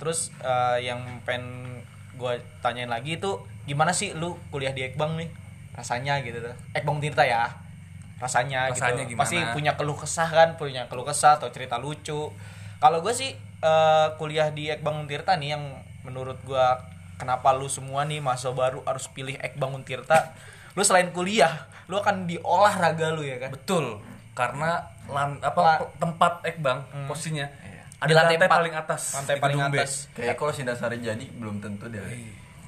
[0.00, 1.68] terus eh, yang pengen
[2.16, 3.30] gue tanyain lagi itu
[3.64, 5.28] gimana sih lu kuliah di Ekbang nih?
[5.74, 6.54] Rasanya gitu tuh.
[6.72, 7.44] Ekbang Tirta ya
[8.16, 9.20] rasanya, Rasanya gitu gimana?
[9.20, 12.30] pasti punya keluh kesah kan punya keluh kesah atau cerita lucu
[12.78, 15.64] kalau gue sih eh, kuliah di Ekbang Tirta nih yang
[16.02, 16.66] menurut gue
[17.14, 20.34] kenapa lu semua nih masa baru harus pilih Ekbang Tirta
[20.72, 21.52] lu selain kuliah
[21.84, 24.00] lu akan diolah raga lu ya kan Betul.
[24.32, 27.46] Karena lan, apa La- tempat Ekbang posisinya
[27.96, 29.02] ada Di lantai lantai, paling atas.
[29.14, 30.10] Lantai paling atas.
[30.10, 32.02] kayak kalau Sindasari jadi belum tentu deh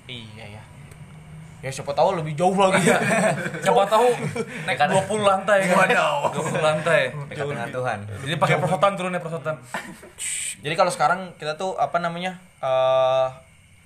[0.06, 0.62] iya ya
[1.66, 2.94] ya siapa tahu lebih jauh lagi ya
[3.64, 4.06] Siapa tahu
[4.62, 5.76] naik 20 lantai kan.
[5.82, 6.16] Wadaw.
[6.30, 7.00] 20 lantai.
[7.26, 9.58] dekat dengan Tuhan Jadi pakai prosotan turunnya prosotan.
[10.56, 13.26] jadi kalau sekarang kita tuh apa namanya eh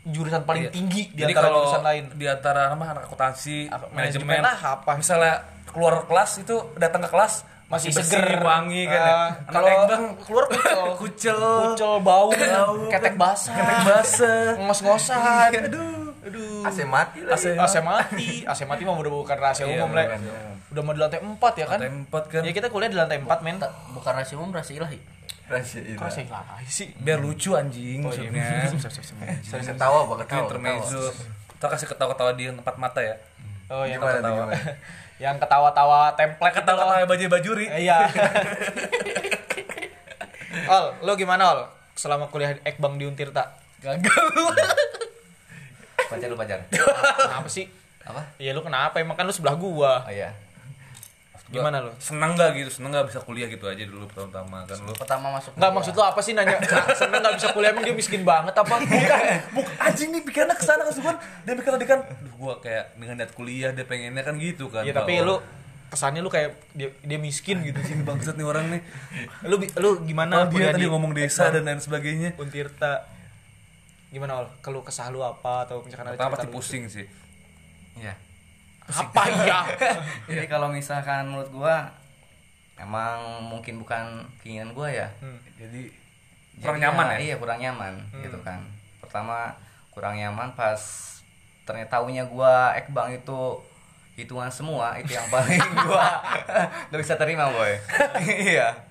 [0.03, 0.73] jurusan paling Iya.
[0.73, 4.97] tinggi di Jadi antara kalau jurusan lain di antara apa anak akuntansi, manajemen, lah, apa.
[4.97, 5.35] Misalnya
[5.67, 9.05] keluar kelas itu datang ke kelas masih bersih, seger wangi kan ya.
[9.07, 12.29] Eh, kalau Ekbang keluar kucel kucel, kucel bau
[12.89, 14.45] ketek basah ketek basah.
[14.59, 19.65] ngos-ngosan aduh aduh AC mati lah AC AC mati AC mati mah udah bukan rahasia
[19.65, 20.19] Iya, umum lah iya.
[20.69, 22.43] udah mau di lantai 4 ya kan Lantai empat kan.
[22.45, 23.57] ya kita kuliah di lantai 4 men
[23.91, 25.01] bukan rahasia umum rahasia ilahi
[25.49, 28.29] rahasia itu rahasia ilahi sih Biar lucu anjing Oh, iya.
[28.29, 28.93] maksudnya.
[29.43, 31.03] saya ketawa Itu ketawa intermezzo.
[31.51, 33.17] Kita kasih ketawa-ketawa di tempat mata ya.
[33.69, 34.55] oh yang Gimana ketawa gimana?
[35.25, 36.55] yang ketawa-tawa template.
[36.57, 37.67] Ketawa-ketawa baju bajuri.
[37.69, 37.99] Iya.
[40.71, 41.61] Ol, lu gimana Ol?
[41.93, 43.57] Selama kuliah di Ekbang di Untirta?
[43.81, 44.25] gagal
[46.11, 47.71] pacar lu pacar Kenapa sih?
[48.01, 48.97] apa Iya lu kenapa?
[48.97, 50.03] Emang kan lu sebelah gua.
[50.03, 50.35] oh iya
[51.51, 51.91] Gimana lu?
[51.99, 52.71] Senang gak gitu?
[52.71, 54.95] Senang gak bisa kuliah gitu aja dulu pertama-tama kan lu.
[54.95, 55.75] pertama masuk Enggak kuliah.
[55.75, 56.57] maksud lu apa sih nanya?
[56.63, 58.75] Nah, seneng gak bisa kuliah emang dia miskin banget apa?
[58.79, 59.21] Bukan.
[59.59, 61.17] Bukan anjing nih pikirannya ke sana kan Suban.
[61.43, 64.87] Dia mikir tadi kan, duh gua kayak dengan niat kuliah dia pengennya kan gitu kan.
[64.87, 65.43] Iya tapi lu
[65.91, 67.99] kesannya lu kayak dia, dia miskin gitu sih.
[68.01, 68.81] Bangsat nih orang nih.
[69.43, 72.39] Lu lu gimana Nah, dia tadi di ngomong desa dan lain sebagainya.
[72.39, 73.11] Untirta?
[74.11, 74.47] Gimana Ol?
[74.59, 75.65] Keluh kesah lu apa?
[75.67, 77.07] Atau misalkan ada Pertama cerita pasti pusing sih.
[77.95, 78.15] iya.
[78.91, 79.61] Apa iya?
[80.27, 81.87] jadi kalau misalkan menurut gua
[82.75, 85.07] emang mungkin bukan keinginan gua ya.
[85.55, 85.95] Jadi
[86.59, 87.19] kurang Jadi nyaman ya.
[87.23, 88.59] iya kurang nyaman gitu kan.
[88.99, 89.55] Pertama
[89.95, 90.79] kurang nyaman pas
[91.63, 93.63] ternyata taunya gua ekbang itu
[94.19, 96.19] hitungan semua itu yang paling gua
[96.91, 97.79] gak bisa terima boy.
[98.27, 98.90] Iya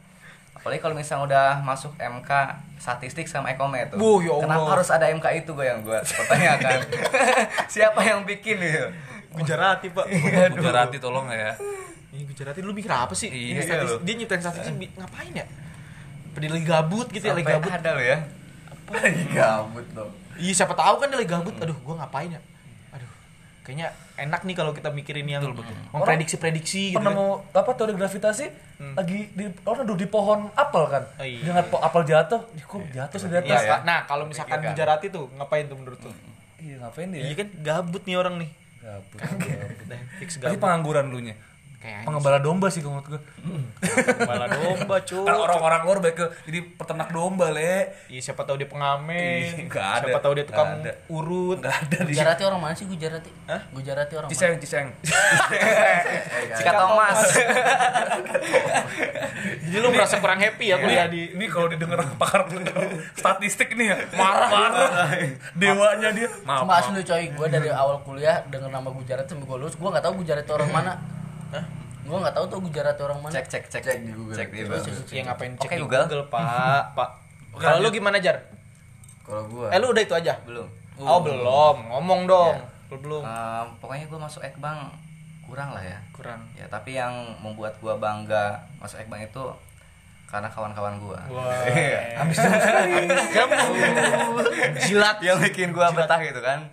[0.60, 2.30] apalagi kalau misalnya udah masuk MK
[2.76, 4.44] statistik sama ekome tuh Wuh, ya Allah.
[4.46, 6.84] kenapa harus ada MK itu gue yang gua pertanyakan
[7.74, 8.92] siapa yang bikin gitu
[9.30, 10.10] Gujarati, Pak.
[10.52, 11.54] Gujarati tolong ya.
[12.10, 13.30] Ini Gujarati lu mikir apa sih?
[13.30, 14.02] Ini Iya, statis- loh.
[14.02, 15.46] dia nyiptain statistik bi- ngapain ya?
[16.26, 17.72] Apa dia lagi gabut gitu ya, lagi Sampai gabut.
[17.72, 18.18] ada lo ya
[18.90, 21.54] lagi gabut dong Iya, siapa tahu kan dia lagi gabut.
[21.56, 22.42] Aduh, gua ngapain ya?
[22.92, 23.12] Aduh.
[23.62, 23.88] Kayaknya
[24.20, 25.44] enak nih kalau kita mikirin yang
[25.94, 26.98] memprediksi-prediksi gitu.
[27.00, 27.20] Pernah kan.
[27.20, 28.46] mau apa teori gravitasi
[28.96, 31.04] lagi di orang duduk di pohon apel kan.
[31.16, 31.64] Oh, iya.
[31.68, 33.60] Po- apel jatuh, Ih, kok jatuh sih di atas.
[33.60, 33.80] Iya, Pak.
[33.84, 34.76] Nah, kalau misalkan Pikirkan.
[34.76, 36.12] Gujarati tuh ngapain tuh menurut lu?
[36.60, 37.22] Iya ngapain dia?
[37.24, 38.50] Iya kan gabut nih orang nih.
[38.80, 39.20] Gabut.
[39.20, 39.88] gabut.
[39.88, 40.60] Nah, fix Pasti gabut.
[40.60, 41.36] pengangguran dulunya.
[41.80, 43.22] Kayaknya Pengembala domba sih menurut gue.
[43.80, 45.24] Kepala domba cuy.
[45.24, 47.96] Kan orang-orang luar baik ke jadi peternak domba, Le.
[48.06, 49.16] Iya siapa tahu dia pengamen.
[49.16, 50.04] Ih, nggak ada.
[50.04, 51.08] Siapa tahu dia tukang Nggak ada.
[51.08, 51.58] urut.
[51.58, 53.32] Enggak ada Gujarati orang mana sih Gujarati?
[53.46, 53.62] Hah?
[53.72, 54.36] Gujarati orang mana?
[54.36, 54.88] Ciseng, Ciseng.
[56.52, 57.20] Cika Thomas.
[59.62, 62.50] Jadi lu merasa kurang happy ya kuliah di ini kalau didengar pakar
[63.14, 64.90] statistik nih ya marah marah
[65.54, 66.84] dewanya dia maaf, Cuma maaf.
[66.84, 70.14] asli coy, gue dari awal kuliah denger nama Gujarati sampai gue lulus, gue nggak tahu
[70.20, 70.94] Gujarati orang mana.
[71.54, 71.66] Hah?
[72.10, 73.34] Gue nggak tahu tuh Gujarati orang mana.
[73.38, 74.36] Cek cek cek Cek di Google.
[74.38, 74.82] Cek di Google.
[74.82, 75.14] cek, cek.
[75.14, 76.06] Ya ngapain cek di Google.
[76.10, 76.84] Google, Pak.
[76.98, 77.10] Pak.
[77.60, 78.38] Kalau lu gimana, Jar?
[79.26, 80.34] Kalau gua Eh lu udah itu aja?
[80.42, 80.66] Belum.
[80.98, 81.76] Oh, belum.
[81.94, 82.56] Ngomong dong.
[82.90, 83.22] Lu belum.
[83.22, 84.90] Eh, pokoknya gue masuk Ekbang
[85.46, 85.98] kurang lah ya.
[86.14, 86.42] Kurang.
[86.58, 89.44] Ya tapi yang membuat gua bangga masuk Ekbang itu
[90.30, 91.18] karena kawan-kawan gua.
[91.30, 91.46] Wah.
[92.22, 92.38] Habis
[93.34, 93.54] Kamu
[94.86, 96.66] jilat Yang bikin gua betah gitu kan.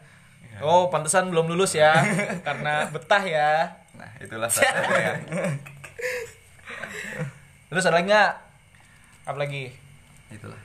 [0.64, 1.92] Oh, pantesan belum lulus ya.
[2.40, 3.68] Karena betah ya.
[3.96, 5.12] Nah, itulah salah satunya.
[7.66, 8.32] Terus ada lagi nggak?
[9.26, 9.64] Apa lagi?
[10.26, 10.58] itulah.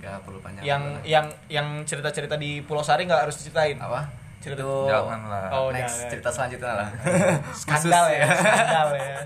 [0.00, 0.64] Gak perlu panjang.
[0.64, 3.76] Yang yang yang cerita-cerita di Pulau Sari nggak harus diceritain.
[3.76, 4.08] apa?
[4.42, 5.54] Cerita Itu Janganlah.
[5.54, 6.10] Oh, next jangan.
[6.10, 6.88] cerita selanjutnya lah.
[7.62, 9.18] skandal ya, skandal ya.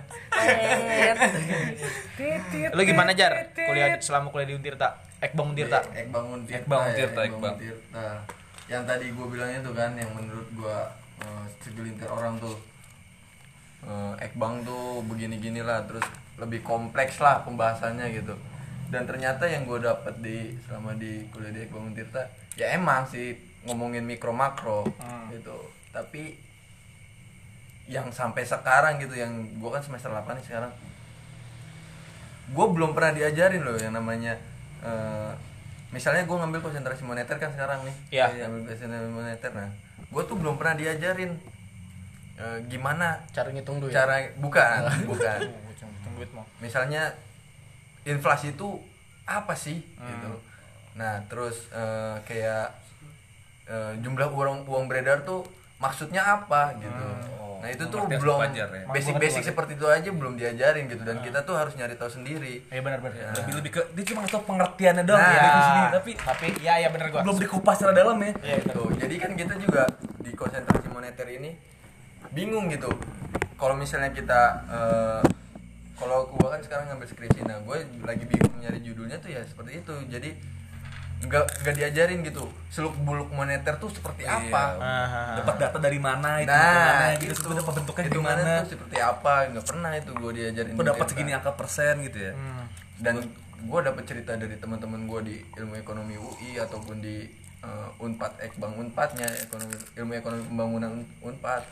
[2.76, 3.32] Lu gimana Jar?
[3.57, 4.89] Kuliah selama kuliah di Untirta?
[5.24, 5.80] Ekbang Untirta.
[5.97, 6.61] Ekbang Untirta.
[6.61, 7.55] Ekbang ya, Untirta, Ekbang.
[7.57, 8.07] Untirta.
[8.68, 10.91] Yang tadi gue bilangnya tuh kan yang menurut gua
[11.22, 12.53] eh, segelintir orang tuh
[13.87, 16.05] eh, Ekbang tuh begini-gini lah terus
[16.37, 18.34] lebih kompleks lah pembahasannya gitu.
[18.87, 22.22] Dan ternyata yang gue dapet di selama di kuliah di Ekbang Untirta
[22.55, 25.30] ya emang sih ngomongin mikro makro Hmm.
[25.30, 25.55] gitu.
[25.91, 26.39] Tapi
[27.87, 30.72] yang sampai sekarang gitu yang gue kan semester 8 nih sekarang
[32.47, 34.39] gue belum pernah diajarin loh yang namanya
[34.80, 35.30] eh,
[35.89, 38.26] misalnya gue ngambil konsentrasi moneter kan sekarang nih Iya.
[38.45, 39.70] ngambil konsentrasi moneter nah
[40.05, 41.34] gue tuh belum pernah diajarin
[42.37, 43.91] eh, gimana Cara ngitung duit.
[43.91, 45.39] cara bukan bukan
[46.14, 46.45] duit mau.
[46.59, 47.12] misalnya
[48.03, 48.68] inflasi itu
[49.24, 50.09] apa sih Hmm.
[50.09, 50.32] gitu
[50.95, 52.72] nah terus eh, kayak
[53.66, 55.45] eh, jumlah uang uang beredar tuh
[55.76, 57.05] maksudnya apa gitu
[57.49, 58.66] Oh, nah itu tuh pengertian belum ya.
[58.87, 62.80] basic-basic seperti itu aja belum diajarin gitu dan kita tuh harus nyari tahu sendiri Iya
[62.80, 63.32] benar benar.
[63.34, 65.32] lebih lebih ke dia cuma ngasih tau pengertiannya doang Nah.
[65.34, 67.20] ya di sini tapi tapi ya ya benar gua.
[67.22, 68.74] belum dikupas secara dalam ya Iya benar.
[68.74, 69.82] Tuh, jadi kan kita juga
[70.18, 71.51] di konsentrasi moneter ini
[72.37, 72.93] bingung gitu.
[73.57, 75.22] Kalau misalnya kita eh,
[75.95, 79.80] kalau gua kan sekarang ngambil skripsi, nah gue lagi bingung nyari judulnya tuh ya seperti
[79.80, 79.95] itu.
[80.07, 80.30] Jadi
[81.16, 84.37] nggak nggak diajarin gitu seluk beluk moneter tuh seperti Iya.
[84.45, 84.64] apa.
[85.41, 89.34] Dapat data dari mana itu Nah, gitu itu sebenarnya bentuknya hitungannya gimana tuh seperti apa?
[89.49, 90.72] Nggak pernah itu gue diajarin.
[90.76, 92.64] di dapat segini angka persen gitu ya Hmm.
[92.99, 93.14] dan
[93.59, 97.24] gue dapet cerita dari teman-teman gue di ilmu ekonomi UI ataupun di
[97.59, 101.64] eh, Unpad Ekbang Unpadnya ekonomi ilmu ekonomi pembangunan Un- Unpad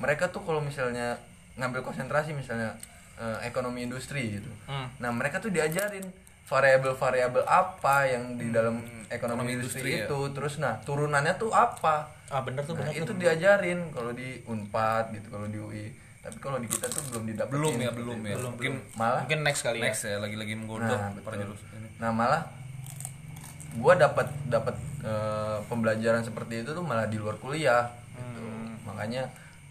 [0.00, 1.20] mereka tuh kalau misalnya
[1.54, 2.74] ngambil konsentrasi misalnya
[3.14, 4.88] eh, ekonomi industri gitu Hmm.
[4.96, 6.08] nah mereka tuh diajarin
[6.50, 9.06] variabel-variabel apa yang di dalam ekonomi,
[9.46, 10.06] ekonomi industri, industri, ya.
[10.06, 13.16] itu terus nah turunannya tuh apa Ah benar tuh nah benar itu tuh.
[13.16, 15.86] diajarin kalau di Unpad gitu kalau di UI
[16.20, 19.40] tapi kalau di kita tuh belum didapetin belum ya seperti belum ya mungkin malah Mungkin
[19.40, 19.82] next kali ya.
[19.84, 22.42] next ya lagi-lagi menggodok Nah, para jurus ini Nah malah
[23.72, 27.86] gue dapat dapat eh, pembelajaran seperti itu tuh malah di luar kuliah.
[28.12, 28.42] Gitu.
[28.84, 29.30] Makanya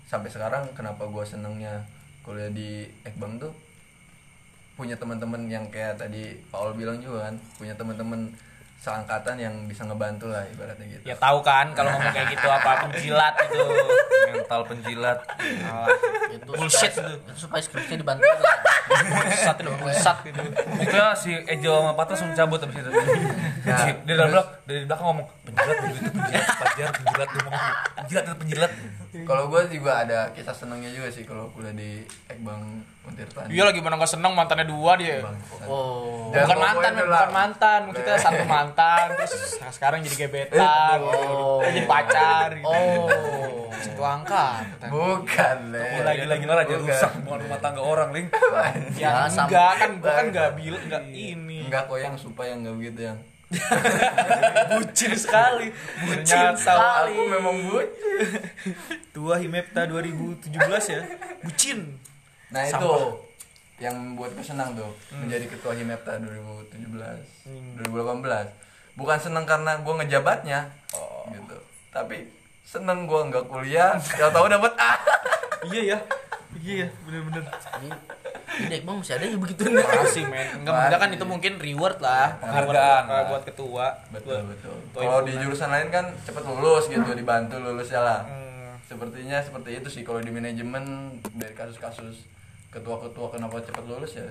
[0.09, 1.85] sampai sekarang kenapa gue senengnya
[2.21, 3.53] kuliah di Ekbang tuh
[4.73, 8.31] punya teman-teman yang kayak tadi Paul bilang juga kan punya teman-teman
[8.79, 11.03] seangkatan yang bisa ngebantu lah ibaratnya gitu.
[11.03, 13.59] Ya tahu kan kalau ngomong kayak gitu apa penjilat itu.
[14.29, 15.19] mental penjilat
[15.67, 15.89] Alah,
[16.31, 17.27] itu Bullshit supaya- itu.
[17.27, 18.23] itu supaya skripsinya dibantu.
[18.89, 20.41] Pusat itu pusat itu.
[20.79, 25.05] pokoknya si Ejo sama Patra langsung cabut abis itu Nah, dia dari belakang dari belakang
[25.05, 26.07] ngomong penjilat penjilat
[26.55, 28.71] pajar penjilat dia ngomong penjilat itu penjilat
[29.09, 32.61] Kalau gue juga ada kisah senengnya juga sih kalau kuliah di Ekbang
[33.01, 33.45] Untirta.
[33.45, 35.17] Iya lagi mana nggak seneng mantannya dua dia.
[35.19, 35.65] Bangsat.
[35.65, 36.29] Oh.
[36.29, 37.29] Dan bukan mantan, bukan lah.
[37.29, 37.81] mantan.
[37.89, 39.33] Kita satu mantan, terus
[39.71, 41.57] sekarang jadi gebetan, Oh.
[41.59, 42.53] jadi pacar.
[42.53, 42.69] Gitu.
[42.69, 43.65] Oh.
[43.75, 44.61] Situ angka.
[44.85, 45.81] Bukan, Le.
[45.95, 46.83] gila gila gila aja Bukan.
[46.85, 48.27] rusak bukan rumah tangga orang ling
[48.93, 51.65] Ya, Ya, enggak kan, gua kan enggak bilang enggak ini.
[51.65, 53.17] Enggak kok yang supaya enggak begitu yang
[54.77, 55.73] Bucin sekali.
[56.05, 57.13] Bucin sekali.
[57.17, 57.89] Aku memang bucin.
[59.09, 60.53] Tua Himepta 2017
[60.93, 61.01] ya.
[61.41, 61.97] Bucin.
[62.53, 63.13] Nah itu Sampah.
[63.81, 68.53] yang membuatku senang tuh menjadi ketua Himepta 2017, 2018.
[68.99, 70.69] Bukan senang karena gue ngejabatnya,
[71.31, 71.57] gitu.
[71.89, 72.27] Tapi
[72.67, 74.93] seneng gue nggak kuliah, ya tahu dapat A.
[75.71, 75.97] Iya ya.
[76.59, 77.43] Iya ya, bener-bener.
[78.61, 79.79] Di Ekbang masih ada ya begitu nih.
[79.79, 80.47] Masih men.
[80.57, 82.35] Enggak enggak kan itu mungkin reward lah.
[82.37, 83.23] Penghargaan Reward, lah.
[83.25, 83.85] buat ketua.
[84.09, 88.73] betul betul kalau di jurusan lain kan cepet lulus gitu dibantu lulusnya lah Hmm.
[88.83, 90.83] sepertinya seperti itu sih kalau di manajemen
[91.31, 92.25] dari kasus-kasus
[92.67, 94.25] ketua-ketua kenapa cepet lulus ya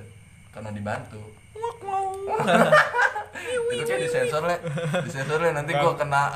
[0.58, 1.22] karena dibantu
[3.70, 4.56] itu kayak disensor le
[5.06, 6.32] disensor le nanti gua kena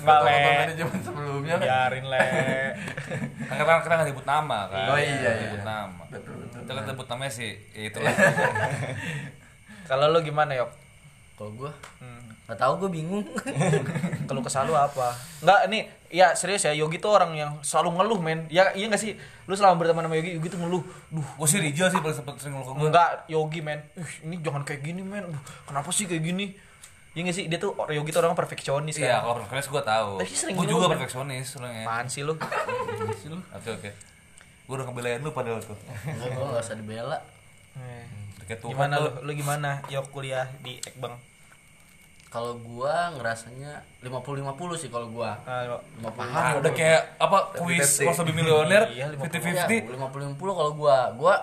[0.00, 0.34] Nggak, Le.
[0.56, 1.54] manajemen sebelumnya.
[1.58, 2.18] Biarin le.
[3.44, 4.86] Kan kita kita nggak nyebut nama kan.
[4.88, 5.30] Oh, iya, iya.
[5.44, 6.02] Nyebut nama.
[6.08, 8.10] betul betul Kita kan nyebut namanya sih, ya itulah.
[9.88, 10.70] Kalau lu gimana, Yok?
[11.36, 12.32] Kalau gua Hmm.
[12.46, 13.24] nggak tahu gua bingung.
[14.30, 15.12] Kalau kesal apa?
[15.42, 15.78] Enggak, ini
[16.16, 18.48] ya serius ya, Yogi tuh orang yang selalu ngeluh, men.
[18.48, 19.12] Ya iya gak sih?
[19.44, 20.80] Lu selama berteman sama Yogi, Yogi tuh ngeluh.
[21.12, 22.88] Duh, gue sih Rijal sih paling sempet sering ngeluh ke gue.
[22.88, 23.84] enggak Yogi, men.
[23.94, 25.28] Ih, ini jangan kayak gini, men.
[25.28, 26.56] Duh, kenapa sih kayak gini?
[27.12, 27.44] Iya gak sih?
[27.48, 29.28] Dia tuh Yogi tuh orang perfeksionis Iya, kan.
[29.28, 30.10] kalau perfeksionis gue tahu.
[30.20, 31.84] Tapi sering Gue juga perfeksionis orangnya.
[31.84, 32.32] Apaan sih lu?
[33.52, 33.90] Oke oke.
[34.66, 35.76] Gue udah ngebelain lu padahal tuh.
[36.04, 37.18] Enggak, gua nggak usah dibela.
[37.76, 38.04] Eh,
[38.56, 39.10] Tuhan Gimana lu?
[39.26, 39.70] Lu gimana?
[39.88, 41.16] Yok kuliah di Ekbang.
[42.36, 44.44] Kalau gua ngerasanya 50-50
[44.76, 45.40] sih kalau gua.
[45.42, 45.64] Ah,
[45.96, 48.04] 50 Ah, udah kayak apa kuis 50-50.
[48.04, 50.96] Mas lebih milioner Iya, 50-50 Ya, 50-50 kalau gua.
[51.10, 51.34] Gua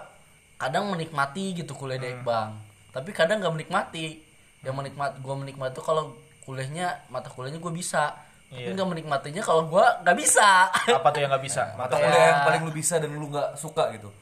[0.55, 2.05] kadang menikmati gitu kuliah Hmm.
[2.05, 2.49] di Ekbang.
[2.93, 4.21] Tapi kadang nggak menikmati.
[4.61, 8.13] Yang menikmati gua menikmati tuh kalau kuliahnya mata kuliahnya gua bisa.
[8.45, 8.77] Tapi Iya.
[8.77, 10.69] nggak menikmatinya kalau gua nggak bisa.
[10.69, 11.73] apa tuh yang nggak bisa?
[11.75, 14.13] Atau Kayak- kuliah yang paling lu bisa dan lu nggak suka gitu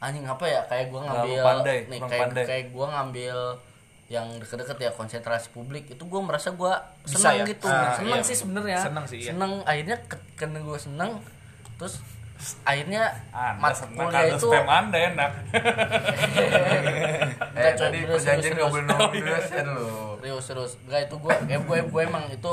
[0.00, 0.66] Anjing apa ya?
[0.66, 2.44] Kayak gua Terlalu ngambil pandai, nih kayak pandai.
[2.44, 3.36] kayak gua ngambil
[4.10, 7.46] yang deket-deket ya konsentrasi publik itu gua merasa gua Bisa senang ya?
[7.46, 7.66] gitu.
[7.70, 8.26] Ah, senang iya.
[8.26, 8.78] sih sebenarnya.
[8.82, 9.30] Senang sih, iya.
[9.30, 9.96] senang akhirnya
[10.34, 11.22] karena gua senang
[11.78, 12.02] terus
[12.66, 15.30] akhirnya Anda mat senang kuliah kalau itu spam anda enak.
[17.54, 18.98] Enggak, eh tadi perjanjian nggak boleh serius.
[18.98, 19.88] nongol dosen lu.
[20.18, 20.72] Serius serius.
[20.90, 22.52] Enggak itu gue eh, gue gue emang itu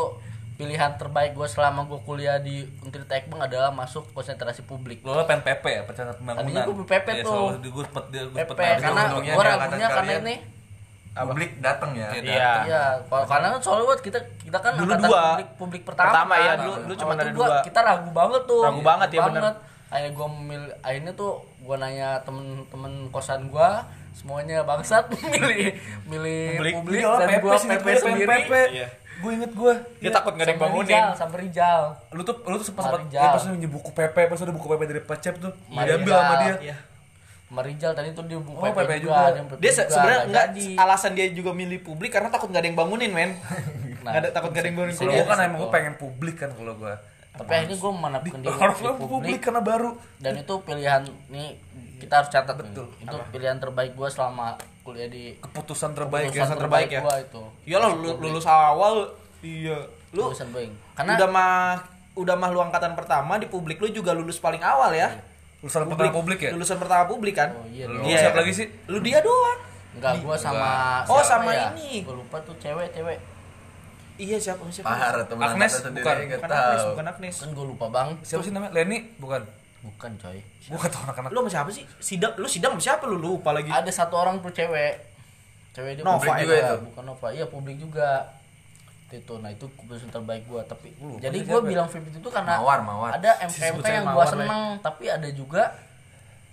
[0.61, 5.01] pilihan terbaik gue selama gue kuliah di Untirta Ekbang adalah masuk konsentrasi publik.
[5.01, 5.81] Lu kan PP ya?
[5.89, 7.49] Perencanaan pembangunan Tadinya gua PP Iya, tuh.
[7.61, 10.35] di gue sempet dia gue PP karena gue ragunya karena ini
[11.23, 12.21] publik datang ya Iya.
[12.21, 12.51] Iya.
[12.63, 15.21] iya kalau karena kan soalnya buat kita kita kan Dulu dua.
[15.31, 16.43] publik publik pertama, Pertama, kan.
[16.43, 17.47] iya, dulu- dulu cuma ada dua.
[17.61, 19.43] kita ragu banget tuh Ragu banget, ya, bener.
[19.87, 23.69] akhirnya gue memilih akhirnya tuh gue nanya temen-temen kosan gue
[24.13, 25.73] semuanya bangsat milih
[26.05, 26.73] milih Publik.
[26.75, 28.53] publik, Iya dan PP gue PP gue sendiri PP.
[28.73, 28.87] Iya.
[29.17, 30.85] Gue inget gue Dia takut nggak ada yang bangunin.
[30.87, 33.23] Rijal, sampai Rijal Lu tuh lu tuh sempet Sama sempet Rijal.
[33.23, 36.55] ya, pas minjem buku PP pas ada buku PP dari Pacep tuh diambil sama dia
[36.63, 36.75] Iya.
[37.47, 39.31] Sama Rijal tadi tuh dia Oh, PP juga.
[39.31, 40.65] PP Dia se- juga, sebenarnya nggak enggak jadi.
[40.77, 43.31] alasan dia juga milih publik karena takut nggak ada yang bangunin, men.
[43.97, 45.73] Nah, Nggak ada takut nggak ada yang bangunin kalau gue kan Iya, emang gue gitu.
[45.73, 46.93] pengen publik kan kalau gue
[47.37, 51.47] tapi akhirnya gue menetapkan diri harus di publik publik karena baru dan itu pilihan nih
[51.97, 54.47] kita harus catat betul itu pilihan terbaik gue selama
[54.81, 57.01] kuliah di keputusan terbaik ya keputusan terbaik ya.
[57.03, 59.77] gua itu Iyalah lu lulus awal iya.
[60.09, 61.77] Lu lulusan Boeing karena udah mah
[62.15, 65.13] udah mah lu angkatan pertama di publik lu juga lulus paling awal ya.
[65.67, 67.49] Lulusan pertama publik ya Lulusan pertama publik kan?
[67.51, 67.99] oh iya Lu.
[68.01, 69.59] Iya, siapa lagi sih Lu dia doang.
[69.93, 71.69] enggak gue sama Oh, sama ya?
[71.71, 72.01] ini.
[72.01, 73.17] gue lupa tuh cewek cewek
[74.15, 74.89] Iya siapa siapa?
[74.89, 75.71] parah teman Agnes?
[75.75, 76.15] sendiri Bukan.
[76.33, 77.35] Bukan Agnes, bukan Agnes.
[77.37, 79.41] kan gue lupa bang siapa sih namanya Leni bukan
[79.79, 81.83] bukan coy gue kata anak-anak Lu sama siapa sih?
[81.99, 83.69] Sidang lu sidang sama siapa lu lupa lagi?
[83.69, 84.97] ada satu orang tuh cewek
[85.71, 86.77] cewek dia Nova publik juga juga itu?
[86.87, 88.07] bukan Nova iya publik juga
[89.09, 91.67] itu nah itu keputusan terbaik gua tapi lupa jadi gua ya?
[91.69, 93.11] bilang VIP itu karena Mawar, Mawar.
[93.15, 95.63] ada MKMK yang gua seneng tapi ada juga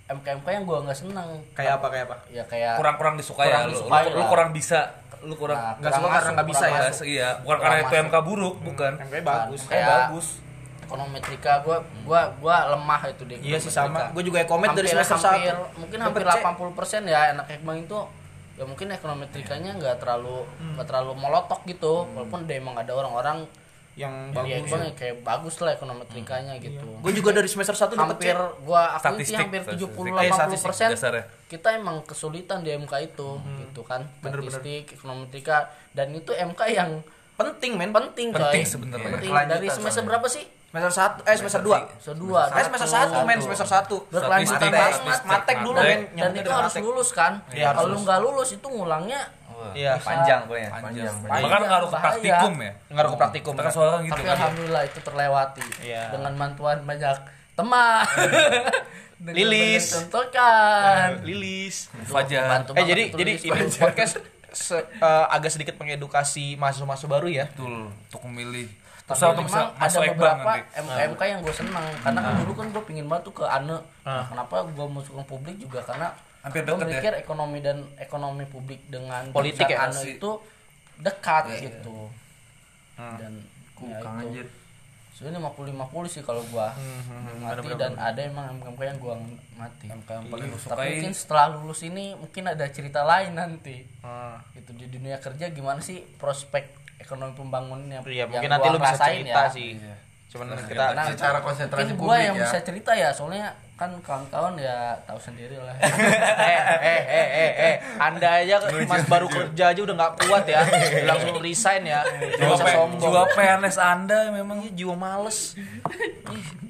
[0.05, 2.15] MKMK yang gua nggak seneng Kayak apa kayak apa?
[2.29, 4.79] ya kayak kurang-kurang disukai Kurang ya lu, disukai lu, lu kurang bisa
[5.19, 6.85] lu kurang Nah, nggak kurang suka karena nggak bisa kurang ya?
[6.87, 7.05] masuk.
[7.05, 8.05] iya bukan Kurang karena itu.
[8.05, 9.61] MK buruk bukan MK bagus.
[9.61, 10.27] Kayak Kayak- bagus
[10.85, 14.13] ekonometrika gua gua gua lemah itu di Iya sih sama.
[14.13, 15.81] Gue juga ekonomi dari Hampir- semester hampir, 1.
[15.81, 17.99] mungkin hampir 80% ya anak ekbang itu
[18.55, 22.07] ya mungkin ekonometrikanya nggak terlalu nggak terlalu melotok gitu.
[22.15, 23.47] Walaupun dia emang ada orang-orang
[23.95, 24.67] yang yang bagus.
[24.67, 26.87] ekbang ya kayak bagus lah ekonometrikanya gitu.
[26.99, 28.35] Gue juga dari semester 1 dapat hampir
[28.67, 29.95] gua akui sih hampir statistik.
[29.95, 30.89] 70 Eh, 80 statistik persen
[31.47, 34.03] kita emang kesulitan di MK itu gitu kan.
[34.19, 34.51] Bener-bener.
[34.51, 36.91] statistik ekonometrika dan itu MK yang
[37.39, 37.91] penting men.
[37.95, 38.39] penting coy.
[38.39, 38.63] Penting.
[38.67, 39.47] Sebenarnya.
[39.47, 40.43] dari semester berapa sih
[40.75, 41.71] Semester 1 eh semester 2.
[41.95, 44.11] semester dua Eh semester 1 men, semester 1.
[44.11, 45.99] berkelanjutan statistik, Matek dulu men.
[46.13, 49.23] dan itu harus lulus kan Iya, kalau lu nggak lulus itu ngulangnya
[49.71, 49.95] Iya.
[49.97, 53.53] panjang pokoknya panjang bahkan ngaruh ke praktikum ya Ngaruh ke praktikum.
[53.55, 56.03] kan soalnya kan gitu tapi kan alhamdulillah itu terlewati Iya.
[56.11, 57.17] dengan bantuan banyak
[57.55, 58.03] teman
[59.31, 59.85] Lilis.
[59.85, 61.87] banyak contohkan Lilis.
[62.03, 62.67] Fajar.
[62.69, 64.19] Eh jadi jadi ini podcast
[64.51, 67.47] se- eh, agak sedikit mengedukasi mahasiswa-mahasiswa baru ya.
[67.49, 68.67] betul untuk memilih
[69.05, 71.05] Terus untuk bisa ada masuk ekbang beberapa nanti.
[71.13, 71.85] MK yang gue senang.
[72.01, 73.77] Karena kan dulu kan gue pingin banget tuh ke ANE.
[74.01, 75.79] Nah, kenapa gue masuk ke publik juga?
[75.85, 76.09] Karena
[76.41, 76.85] Hampir gue ya?
[76.89, 79.89] mikir ekonomi dan ekonomi publik dengan Politik ya?
[79.89, 80.29] ANE itu
[80.97, 82.09] dekat gitu.
[82.97, 83.45] Dan
[83.75, 84.47] ya itu.
[85.15, 86.75] sebenarnya 50 50 sih kalau gua
[87.39, 89.15] mati dan ada emang MK yang gua
[89.55, 89.87] mati.
[89.87, 93.83] MK yang paling lu tapi mungkin setelah lulus ini mungkin ada cerita lain nanti.
[94.03, 94.43] Ah.
[94.55, 98.77] gitu di dunia kerja gimana sih prospek ekonomi pembangunan yang Iya, yang mungkin nanti lu
[98.77, 99.49] bisa cerita ya.
[99.49, 99.69] sih.
[99.75, 99.95] Iya.
[100.25, 102.43] Cuman kita Nah, secara konsentrasi mungkin gua publik yang ya.
[102.43, 105.91] bisa cerita ya soalnya kan kawan-kawan ya tahu sendiri lah eh,
[106.79, 110.63] eh, eh, eh, eh, anda aja mas baru kerja aja udah nggak kuat ya,
[111.05, 111.99] langsung resign ya,
[112.31, 112.99] jiwa, usah P- sombong.
[113.01, 115.59] jiwa PNS anda memang Iya, jiwa males.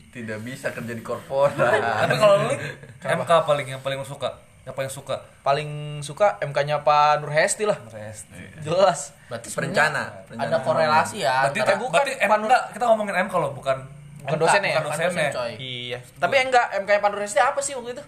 [0.09, 2.49] tidak bisa kerja di korporat tapi kalau lu
[3.19, 4.32] MK paling yang paling suka
[4.66, 5.70] yang paling suka Paling
[6.01, 8.26] suka MK-nya Pak Nur Hesti lah, Rest.
[8.59, 9.13] jelas.
[9.26, 13.49] berarti Perencana, ada korelasi ya berarti, antara bukan, berarti M, enggak, kita ngomongin M kalau
[13.51, 13.78] bukan
[14.26, 14.82] Bukan dosen ya?
[14.82, 15.51] bukan dosen, coy.
[15.55, 15.99] Iya.
[16.18, 18.03] Tapi enggak MK-nya Pak Nur Hesti apa sih waktu itu?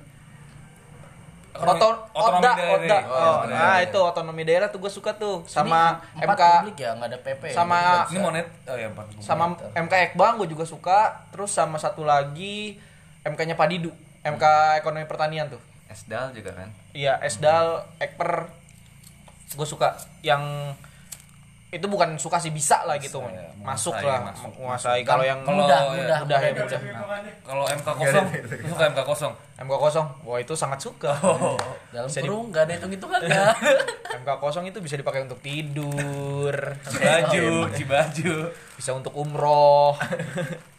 [1.54, 2.74] Otonomi- Oton, otonomi daerah.
[2.78, 3.00] Otda.
[3.02, 3.86] Oh, iya, nah iya.
[3.90, 7.42] itu otonomi daerah tuh gue suka tuh sama Ini MK publik ya nggak ada PP
[7.50, 7.54] ya?
[7.54, 8.88] sama- nggak ini monet oh ya
[9.18, 9.44] sama
[9.74, 11.00] MK Ekbang gue juga suka
[11.30, 12.78] terus sama satu lagi
[13.26, 13.90] MK-nya Pak Didu
[14.22, 14.44] MK
[14.78, 15.58] ekonomi pertanian tuh
[15.88, 16.70] Esdal juga kan?
[16.92, 18.52] Iya Esdal Ekper.
[19.56, 20.76] Gue suka yang
[21.68, 25.02] itu bukan suka sih bisa lah gitu ya, masuk menguasai, lah masuk, menguasai.
[25.04, 26.80] Kalau yang Kalau mudah, ya, mudah, mudah ya mudah.
[26.80, 26.82] mudah.
[27.44, 28.28] Kalau MK kosong
[28.72, 29.34] suka MK kosong?
[29.60, 30.08] MK kosong?
[30.24, 31.12] Wah itu sangat suka.
[31.92, 33.46] Dalam Bisa kurung nggak ada hitung hitungannya
[34.24, 36.56] MK kosong itu bisa dipakai untuk tidur
[36.88, 37.48] baju
[37.92, 38.36] baju
[38.80, 39.92] bisa untuk umroh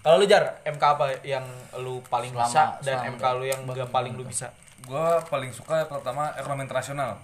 [0.00, 1.44] kalau lu jar MK apa yang
[1.76, 4.48] lu paling Selama- bisa dan selama MK lu yang gak paling lu bisa?
[4.82, 7.20] Gua paling suka pertama ekonomi internasional.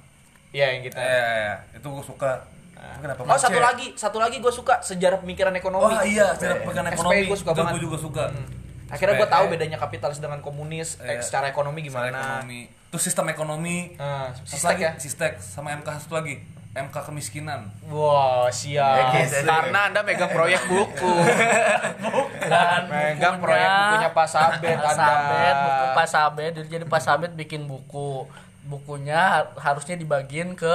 [0.51, 2.31] Iya yang kita eh itu gua suka.
[2.77, 5.91] Kenapa Oh satu lagi, satu lagi gue suka sejarah pemikiran ekonomi.
[5.91, 7.25] oh iya cara pegangan SPI ekonomi.
[7.25, 7.73] gua suka Itu banget.
[7.73, 8.25] gua juga suka.
[8.87, 11.19] Akhirnya gue tahu bedanya kapitalis dengan komunis, eh, Iya.
[11.19, 12.21] secara ekonomi Secara gimana.
[12.39, 12.61] ekonomi.
[12.87, 13.79] Itu sistem ekonomi.
[13.97, 14.91] Nah, Satu sistek lagi, ya.
[14.97, 16.35] sistek sama MK satu lagi
[16.77, 19.17] MK kemiskinan Wah siap.
[19.17, 19.49] Ya, gitu.
[19.49, 21.15] Karena anda megang proyek buku,
[22.53, 25.07] dan megang proyek bukunya Pak Sabet Pak anda.
[25.09, 28.29] Sabet buku Pak Sabet jadi Pak Sabet bikin buku
[28.67, 30.75] bukunya har- harusnya dibagiin ke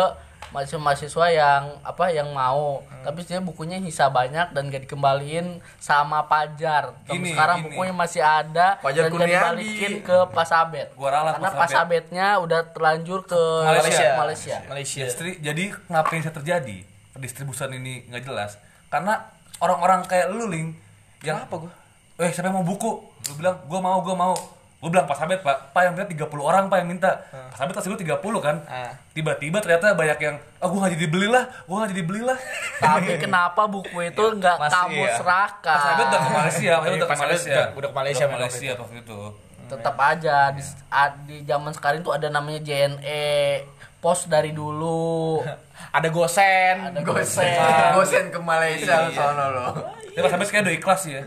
[0.50, 3.04] mahasiswa-mahasiswa yang apa yang mau Hmm.
[3.04, 7.66] tapi dia bukunya nyisa banyak dan gak dikembaliin sama Pajar Tapi Gini, sekarang gini.
[7.72, 11.68] bukunya masih ada Pajar dan gak dibalikin ke Pak Sabet Gua ralat karena Pak Pak
[11.68, 11.78] Sabet.
[12.04, 14.10] Sabetnya udah terlanjur ke Malaysia.
[14.16, 14.58] Malaysia.
[14.66, 15.02] Malaysia.
[15.04, 16.78] Distri- jadi kenapa yang bisa terjadi
[17.12, 18.52] pendistribusian ini nggak jelas
[18.88, 19.18] karena
[19.58, 20.74] orang-orang kayak lu ling
[21.22, 21.72] yang Kenapa gua?
[22.18, 22.92] eh siapa yang mau buku
[23.24, 24.34] lu bilang gua mau gua mau
[24.82, 27.12] gua bilang pas sabet pak pak yang minta 30 orang pak yang minta.
[27.30, 28.58] Pas sabet kasih lu 30 kan?
[28.66, 28.90] Ah.
[29.12, 32.38] tiba-tiba ternyata banyak yang ah gua nggak jadi beli lah gua nggak jadi beli lah
[32.78, 35.14] tapi kenapa buku itu nggak Masih kamu ya.
[35.16, 37.52] serahkan pas sabet udah ke Malaysia sabet udah ke Malaysia.
[37.52, 39.20] udah- ke Malaysia Udah ke Malaysia pas itu.
[39.68, 43.64] Tetap aja di, a- di zaman sekarang tuh ada namanya JNE
[43.98, 45.40] pos dari dulu.
[45.92, 46.76] Ada gosen.
[46.88, 47.42] ada gosen.
[47.42, 47.92] Gosen.
[47.92, 49.12] Gosen ke Malaysia Iya.
[49.12, 49.68] sono lo.
[50.08, 51.22] Tapi pas sabet kayak udah ikhlas ya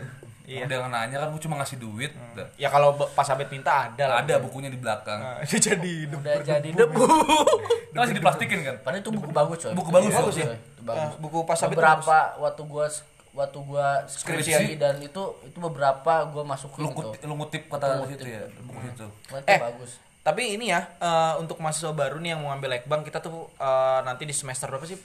[0.45, 0.63] Iya.
[0.63, 2.45] udah nanya kan gua cuma ngasih duit udah.
[2.55, 4.15] Ya kalau be- Pak Sabet minta ada lah.
[4.19, 6.19] ada bukunya di belakang Nah, Itu jadi hidup.
[6.19, 7.01] udah jadi debu
[7.89, 10.45] Itu masih diplastikin kan padahal itu buku bagus coy Buku bagus, bagus ya?
[10.45, 10.57] coy.
[10.57, 12.85] Itu bagus Ah, buku Pak Sabet beberapa waktu gua
[13.33, 14.51] waktu gua Skripsi.
[14.53, 18.45] skripsi dan itu itu beberapa gua masukin lu itu lu ngutip kata Lu situ ya
[18.59, 19.91] buku itu Wah, itu Eh, bagus
[20.21, 23.99] Tapi ini ya eh, untuk mahasiswa baru nih yang mau ngambil ekbang kita tuh eh,
[24.01, 24.97] nanti di semester berapa sih?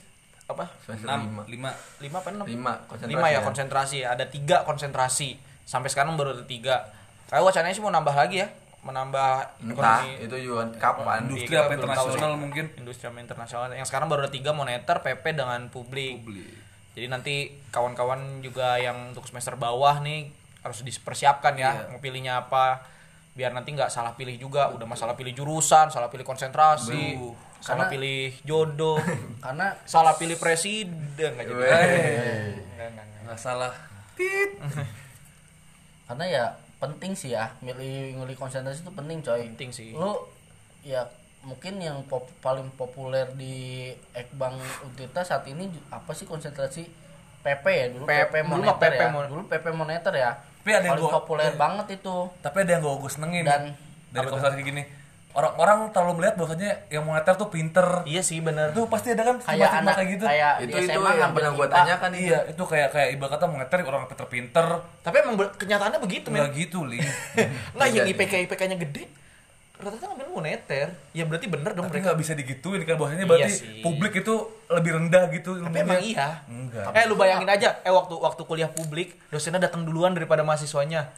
[0.51, 0.67] Apa?
[0.91, 1.71] enam lima
[2.03, 2.45] lima apa enam?
[2.45, 3.41] Lima, konsentrasi Lima ya ya.
[3.47, 3.99] konsentrasi.
[4.03, 5.39] Ada tiga konsentrasi.
[5.63, 6.91] Sampai sekarang baru ada tiga.
[7.31, 8.49] Kayak wacananya sih mau nambah lagi ya,
[8.81, 13.71] menambah entah ekonomi itu juga kapan industri kita apa internasional mungkin industri sama internasional.
[13.71, 16.27] Yang sekarang baru ada tiga moneter, PP dengan publik.
[16.97, 17.35] Jadi nanti
[17.71, 20.33] kawan-kawan juga yang untuk semester bawah nih
[20.67, 22.83] harus dipersiapkan ya, mau pilihnya apa
[23.31, 24.73] biar nanti nggak salah pilih juga.
[24.75, 27.21] Udah masalah pilih jurusan, salah pilih konsentrasi,
[27.61, 28.97] salah Karena- pilih jodoh,
[29.45, 31.63] karena salah pilih presiden nggak jadi.
[33.23, 33.73] Nggak, salah.
[36.07, 36.45] Karena ya
[36.77, 39.47] penting sih ya milih milih konsentrasi itu penting coy.
[39.47, 39.93] Penting sih.
[39.93, 40.17] lu
[40.81, 41.05] ya
[41.41, 46.89] mungkin yang pop- paling populer di Ekbang Untirta saat ini apa sih konsentrasi
[47.41, 47.87] PP ya?
[47.91, 49.09] Dulu P- PP dulu moneter PP ya.
[49.09, 50.31] Mon- dulu PP moneter ya.
[50.61, 52.17] Tapi ada yang paling gua- populer banget itu.
[52.41, 53.45] Tapi ada yang gue gue senengin.
[53.45, 53.77] Dan-
[54.11, 54.83] dari kayak gini
[55.33, 58.71] orang-orang terlalu melihat bahwasanya yang moneter tuh pinter Iya sih bener.
[58.71, 61.67] itu pasti ada kan kayak anak kayak gitu kayak itu itu SMA yang pernah gue
[61.67, 64.67] tanyakan iya itu kayak kayak ibarat kata moneter orang pinter-pinter
[65.01, 66.99] Tapi emang kenyataannya begitu nggak gitu li
[67.75, 69.05] Nggak yang Iya, IPK IPK-nya gede.
[69.77, 70.87] Rata-rata ngambil moneter.
[71.11, 72.07] Ya berarti bener dong tapi mereka.
[72.07, 73.81] nggak bisa digituin kan bahwasanya Iya berarti sih.
[73.81, 74.35] publik itu
[74.69, 75.81] lebih rendah gitu Tapi ilmunya.
[75.81, 76.29] emang iya.
[76.45, 81.09] enggak Eh lu bayangin aja, eh waktu waktu kuliah publik dosennya datang duluan daripada mahasiswanya.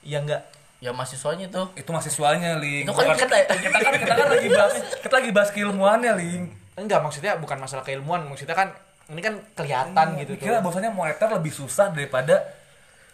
[0.00, 0.40] Ya enggak.
[0.78, 1.66] Ya mahasiswanya tuh.
[1.74, 2.86] Itu mahasiswanya ling.
[2.86, 6.42] Itu kan kita- kita kan kita kan lagi bahas kita lagi bahas keilmuannya ling.
[6.74, 8.70] Enggak, maksudnya bukan masalah keilmuan, maksudnya kan
[9.08, 10.68] ini kan kelihatan gitu Kira tuh.
[10.68, 12.38] bahwasanya moneter lebih susah daripada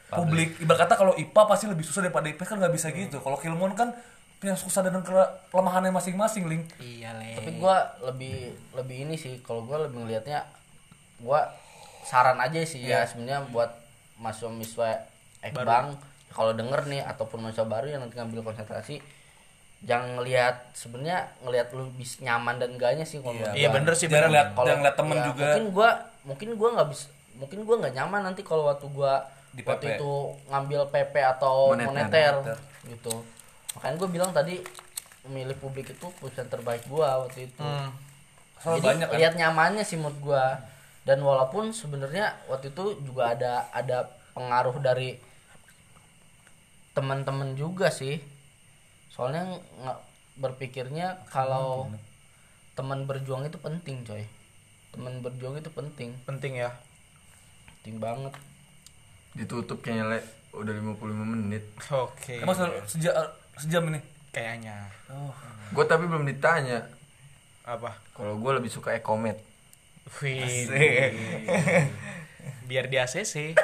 [0.06, 0.60] publik.
[0.60, 3.18] ibarat kata kalau IPA pasti lebih susah daripada IPS kan nggak bisa gitu.
[3.18, 3.90] Kalau Kilmon kan
[4.36, 7.32] punya susah dan kele- kelemahannya masing-masing link Iya, Le.
[7.34, 10.44] tapi gua lebih lebih ini sih kalau gua lebih ngelihatnya
[11.18, 11.48] gua
[12.04, 13.72] saran aja sih ya sebenarnya buat
[14.20, 15.00] mahasiswa
[15.40, 15.96] ekbang
[16.34, 18.98] kalau denger nih ataupun mahasiswa baru yang nanti ngambil konsentrasi
[19.80, 23.74] jangan ngelihat sebenarnya ngelihat lu bisa nyaman dan enggaknya sih kalau Iya gua.
[23.74, 24.28] bener sih bener.
[24.28, 25.88] lihat Kalau- jangan lihat temen ya, juga mungkin gua
[26.24, 29.14] mungkin gua nggak bisa mungkin gua nggak nyaman nanti kalau waktu gua
[29.50, 30.12] Di waktu itu
[30.48, 31.86] ngambil PP atau Moneter.
[31.86, 32.34] moneter,
[32.84, 33.14] gitu
[33.72, 34.54] makanya gua bilang tadi
[35.22, 37.92] memilih publik itu pilihan terbaik gua waktu itu Hmm.
[38.56, 40.44] soalnya jadi banyak kan lihat nyamannya sih menurut gua
[41.02, 43.98] dan walaupun sebenarnya waktu itu juga ada ada
[44.32, 45.20] pengaruh dari
[46.94, 48.20] teman-teman juga sih
[49.08, 49.98] soalnya nggak
[50.36, 51.88] berpikirnya kalau
[52.72, 54.24] teman berjuang itu penting coy
[54.90, 56.70] teman berjuang itu penting Penting ya.
[57.76, 58.32] penting banget
[59.32, 60.18] Ditutup kayaknya le
[60.54, 61.66] udah 55 menit.
[61.90, 62.38] Oke.
[62.38, 63.10] emang se- sejam
[63.56, 64.88] sejam ini Kayaknya.
[65.70, 66.82] Gue tapi belum ditanya
[67.64, 67.94] Apa?
[68.10, 69.38] kalau gue lebih suka ekomet.
[70.18, 70.66] Wih.
[72.64, 73.54] Biar di ACC.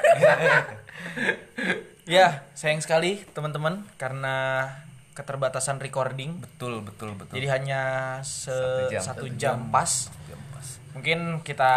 [2.04, 4.68] ya, sayang sekali teman-teman karena
[5.12, 6.38] keterbatasan recording.
[6.40, 7.80] betul betul betul Jadi hanya
[8.24, 9.02] se Satu jam.
[9.02, 10.08] satu jam, pas.
[10.30, 10.66] Jam pas.
[10.96, 11.72] Mungkin kita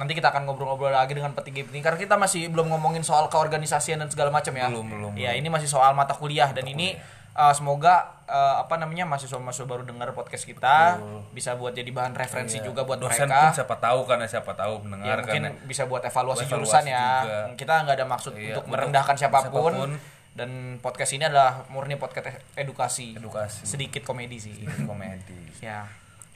[0.00, 4.08] nanti kita akan ngobrol-ngobrol lagi dengan petinggi-petinggi karena kita masih belum ngomongin soal keorganisasian dan
[4.08, 4.72] segala macam ya.
[4.72, 6.96] Belum, belum, Ya, ini masih soal mata kuliah dan ini
[7.32, 10.98] uh, semoga uh, apa namanya mahasiswa-mahasiswa baru dengar podcast kita.
[11.30, 13.50] Bisa buat jadi bahan referensi juga buat dosen mereka.
[13.50, 16.52] pun siapa tahu kan ya siapa tahu ya mendengar mungkin kan bisa buat evaluasi, Evaluasi
[16.52, 17.06] jurusan ya.
[17.20, 17.38] juga.
[17.54, 19.90] kita nggak ada maksud Iya, untuk merendahkan siapa pun, siapa pun.
[20.30, 23.14] dan podcast ini adalah murni podcast e- edukasi.
[23.14, 23.62] Edukasi.
[23.64, 24.54] sedikit komedi sih.
[24.82, 25.38] Komedi.
[25.60, 25.84] Ya.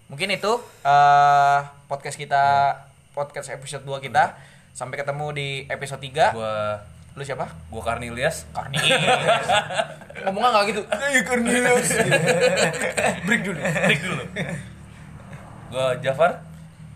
[0.05, 0.53] Mungkin itu
[0.85, 2.45] eh, podcast kita
[3.13, 4.37] podcast episode 2 kita.
[4.71, 6.77] Sampai ketemu di episode 3 gua
[7.15, 7.47] lu siapa?
[7.71, 8.51] Gua Karnilias.
[8.51, 8.79] Karni
[10.27, 10.83] ngomongnya nggak gitu.
[11.23, 11.89] Karnilius
[13.27, 13.59] break dulu.
[13.63, 14.23] Break dulu.
[15.71, 16.43] Gua Jafar.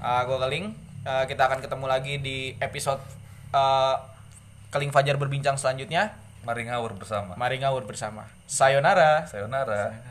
[0.03, 0.75] Ah, gua Keling.
[1.07, 3.01] Eh, kita akan ketemu lagi di episode
[3.55, 3.95] eh,
[4.75, 6.19] Keling Fajar berbincang selanjutnya.
[6.43, 7.39] Mari ngawur bersama.
[7.39, 8.27] Mari ngawur bersama.
[8.49, 9.27] Sayonara.
[9.31, 10.09] Sayonara